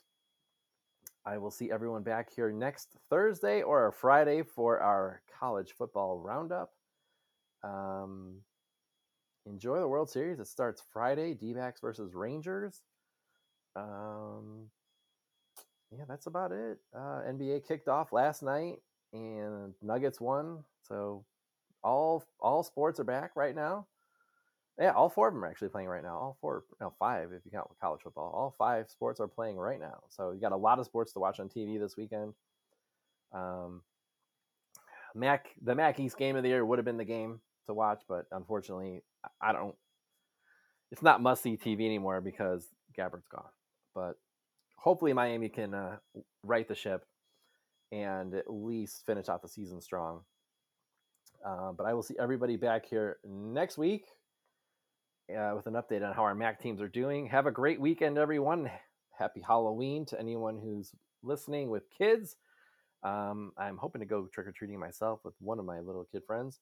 I 1.27 1.39
will 1.39 1.51
see 1.51 1.71
everyone 1.71 2.03
back 2.03 2.33
here 2.35 2.51
next 2.51 2.97
Thursday 3.11 3.63
or 3.63 3.93
Friday 3.93 4.43
for 4.43 4.81
our 4.81 5.21
college 5.39 5.75
football 5.77 6.19
roundup. 6.19 6.71
Um, 7.63 8.37
enjoy 9.45 9.81
the 9.81 9.89
World 9.89 10.09
Series. 10.09 10.39
It 10.39 10.47
starts 10.47 10.83
Friday, 10.93 11.35
D 11.35 11.53
backs 11.53 11.81
versus 11.81 12.15
Rangers. 12.15 12.81
Um, 13.75 14.71
yeah, 15.91 16.05
that's 16.09 16.27
about 16.27 16.53
it. 16.53 16.79
Uh, 16.95 17.21
NBA 17.29 17.67
kicked 17.67 17.89
off 17.89 18.13
last 18.13 18.43
night, 18.43 18.77
and 19.13 19.75
Nuggets 19.83 20.21
won. 20.21 20.65
So 20.89 21.25
all 21.83 22.25
all 22.41 22.63
sports 22.63 22.99
are 22.99 23.05
back 23.05 23.33
right 23.35 23.55
now. 23.55 23.87
Yeah, 24.79 24.91
all 24.91 25.09
four 25.09 25.29
of 25.29 25.35
them 25.35 25.43
are 25.43 25.47
actually 25.47 25.69
playing 25.69 25.89
right 25.89 26.03
now. 26.03 26.17
All 26.17 26.37
four, 26.41 26.65
no, 26.81 26.93
five 26.99 27.33
if 27.33 27.45
you 27.45 27.51
count 27.51 27.69
college 27.81 28.03
football. 28.03 28.31
All 28.35 28.55
five 28.59 28.91
sports 28.91 29.21
are 29.21 29.29
playing 29.29 29.57
right 29.57 29.81
now. 29.81 30.01
So 30.11 30.33
you 30.33 30.41
got 30.41 30.53
a 30.53 30.57
lot 30.57 30.79
of 30.79 30.85
sports 30.85 31.13
to 31.15 31.19
watch 31.19 31.41
on 31.41 31.49
TV 31.49 31.81
this 31.81 31.97
weekend. 31.97 32.35
Um, 33.33 33.83
Mac, 35.15 35.47
the 35.63 35.75
Mac 35.75 35.99
East 35.99 36.19
game 36.19 36.37
of 36.37 36.43
the 36.43 36.51
year 36.51 36.65
would 36.65 36.79
have 36.79 36.85
been 36.85 36.99
the 36.99 37.05
game 37.05 37.41
to 37.67 37.75
watch, 37.75 38.03
but 38.07 38.27
unfortunately, 38.31 39.03
I 39.41 39.53
don't. 39.53 39.75
It's 40.93 41.03
not 41.03 41.23
must 41.23 41.43
see 41.43 41.57
TV 41.57 41.87
anymore 41.87 42.21
because 42.21 42.67
Gabbert's 42.97 43.29
gone. 43.29 43.49
But 43.95 44.17
hopefully 44.77 45.15
Miami 45.15 45.49
can 45.49 45.73
uh, 45.73 45.97
right 46.43 46.69
the 46.69 46.75
ship 46.75 47.07
and 47.93 48.35
at 48.35 48.53
least 48.53 49.07
finish 49.07 49.29
out 49.29 49.41
the 49.41 49.49
season 49.49 49.81
strong. 49.81 50.21
Uh, 51.45 51.73
but 51.73 51.87
I 51.87 51.95
will 51.95 52.03
see 52.03 52.15
everybody 52.21 52.57
back 52.57 52.87
here 52.87 53.17
next 53.25 53.79
week 53.79 54.07
uh, 55.31 55.53
with 55.57 55.67
an 55.67 55.75
update 55.75 56.07
on 56.07 56.15
how 56.15 56.23
our 56.23 56.35
MAC 56.35 56.61
teams 56.61 56.81
are 56.81 56.89
doing. 56.89 57.27
Have 57.27 57.47
a 57.47 57.51
great 57.51 57.81
weekend, 57.81 58.19
everyone. 58.19 58.71
Happy 59.19 59.41
Halloween 59.41 60.05
to 60.07 60.21
anyone 60.21 60.59
who's 60.59 60.93
listening 61.23 61.71
with 61.71 61.85
kids. 61.97 62.37
Um, 63.03 63.53
I'm 63.57 63.77
hoping 63.77 64.01
to 64.01 64.07
go 64.07 64.27
trick 64.33 64.47
or 64.47 64.53
treating 64.53 64.79
myself 64.79 65.21
with 65.25 65.35
one 65.41 65.59
of 65.59 65.65
my 65.65 65.81
little 65.81 66.07
kid 66.11 66.23
friends. 66.27 66.61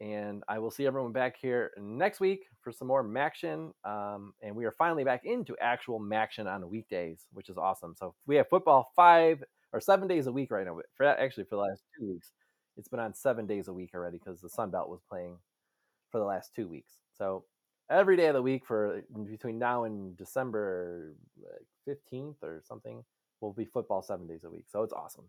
And 0.00 0.42
I 0.48 0.58
will 0.58 0.70
see 0.70 0.86
everyone 0.86 1.12
back 1.12 1.36
here 1.40 1.70
next 1.78 2.20
week 2.20 2.44
for 2.60 2.70
some 2.70 2.88
more 2.88 3.02
Maction. 3.02 3.72
Um, 3.84 4.34
and 4.42 4.54
we 4.54 4.66
are 4.66 4.74
finally 4.76 5.04
back 5.04 5.24
into 5.24 5.56
actual 5.60 6.00
Maction 6.00 6.46
on 6.46 6.68
weekdays, 6.68 7.26
which 7.32 7.48
is 7.48 7.56
awesome. 7.56 7.94
So 7.96 8.14
we 8.26 8.36
have 8.36 8.48
football 8.48 8.90
five 8.94 9.42
or 9.72 9.80
seven 9.80 10.06
days 10.06 10.26
a 10.26 10.32
week 10.32 10.50
right 10.50 10.66
now. 10.66 10.78
For 10.96 11.06
actually 11.06 11.44
for 11.44 11.56
the 11.56 11.62
last 11.62 11.82
two 11.98 12.08
weeks, 12.08 12.30
it's 12.76 12.88
been 12.88 13.00
on 13.00 13.14
seven 13.14 13.46
days 13.46 13.68
a 13.68 13.72
week 13.72 13.90
already 13.94 14.18
because 14.18 14.40
the 14.40 14.50
Sun 14.50 14.70
Belt 14.70 14.90
was 14.90 15.00
playing 15.08 15.38
for 16.10 16.18
the 16.18 16.26
last 16.26 16.54
two 16.54 16.68
weeks. 16.68 16.92
So 17.16 17.44
every 17.90 18.16
day 18.16 18.26
of 18.26 18.34
the 18.34 18.42
week 18.42 18.66
for 18.66 19.02
between 19.30 19.58
now 19.58 19.84
and 19.84 20.16
December 20.16 21.14
fifteenth 21.84 22.42
or 22.42 22.62
something 22.66 23.04
will 23.40 23.52
be 23.52 23.64
football 23.64 24.02
seven 24.02 24.26
days 24.26 24.44
a 24.44 24.50
week. 24.50 24.64
So 24.68 24.82
it's 24.82 24.92
awesome. 24.92 25.24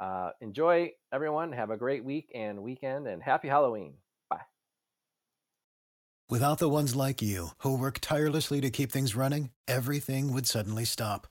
Uh, 0.00 0.30
enjoy, 0.40 0.92
everyone. 1.12 1.52
Have 1.52 1.70
a 1.70 1.76
great 1.76 2.04
week 2.04 2.30
and 2.34 2.62
weekend, 2.62 3.06
and 3.06 3.22
happy 3.22 3.48
Halloween. 3.48 3.94
Bye. 4.30 4.40
Without 6.30 6.58
the 6.58 6.68
ones 6.68 6.96
like 6.96 7.20
you, 7.20 7.48
who 7.58 7.76
work 7.76 7.98
tirelessly 8.00 8.60
to 8.62 8.70
keep 8.70 8.90
things 8.90 9.14
running, 9.14 9.50
everything 9.68 10.32
would 10.32 10.46
suddenly 10.46 10.84
stop. 10.84 11.26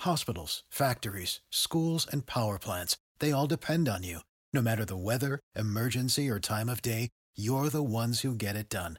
Hospitals, 0.00 0.64
factories, 0.70 1.40
schools, 1.50 2.06
and 2.10 2.26
power 2.26 2.58
plants, 2.58 2.96
they 3.20 3.32
all 3.32 3.46
depend 3.46 3.88
on 3.88 4.02
you. 4.02 4.20
No 4.52 4.60
matter 4.60 4.84
the 4.84 4.96
weather, 4.96 5.38
emergency, 5.54 6.28
or 6.28 6.40
time 6.40 6.68
of 6.68 6.82
day, 6.82 7.10
you're 7.36 7.68
the 7.68 7.82
ones 7.82 8.22
who 8.22 8.34
get 8.34 8.56
it 8.56 8.68
done. 8.68 8.98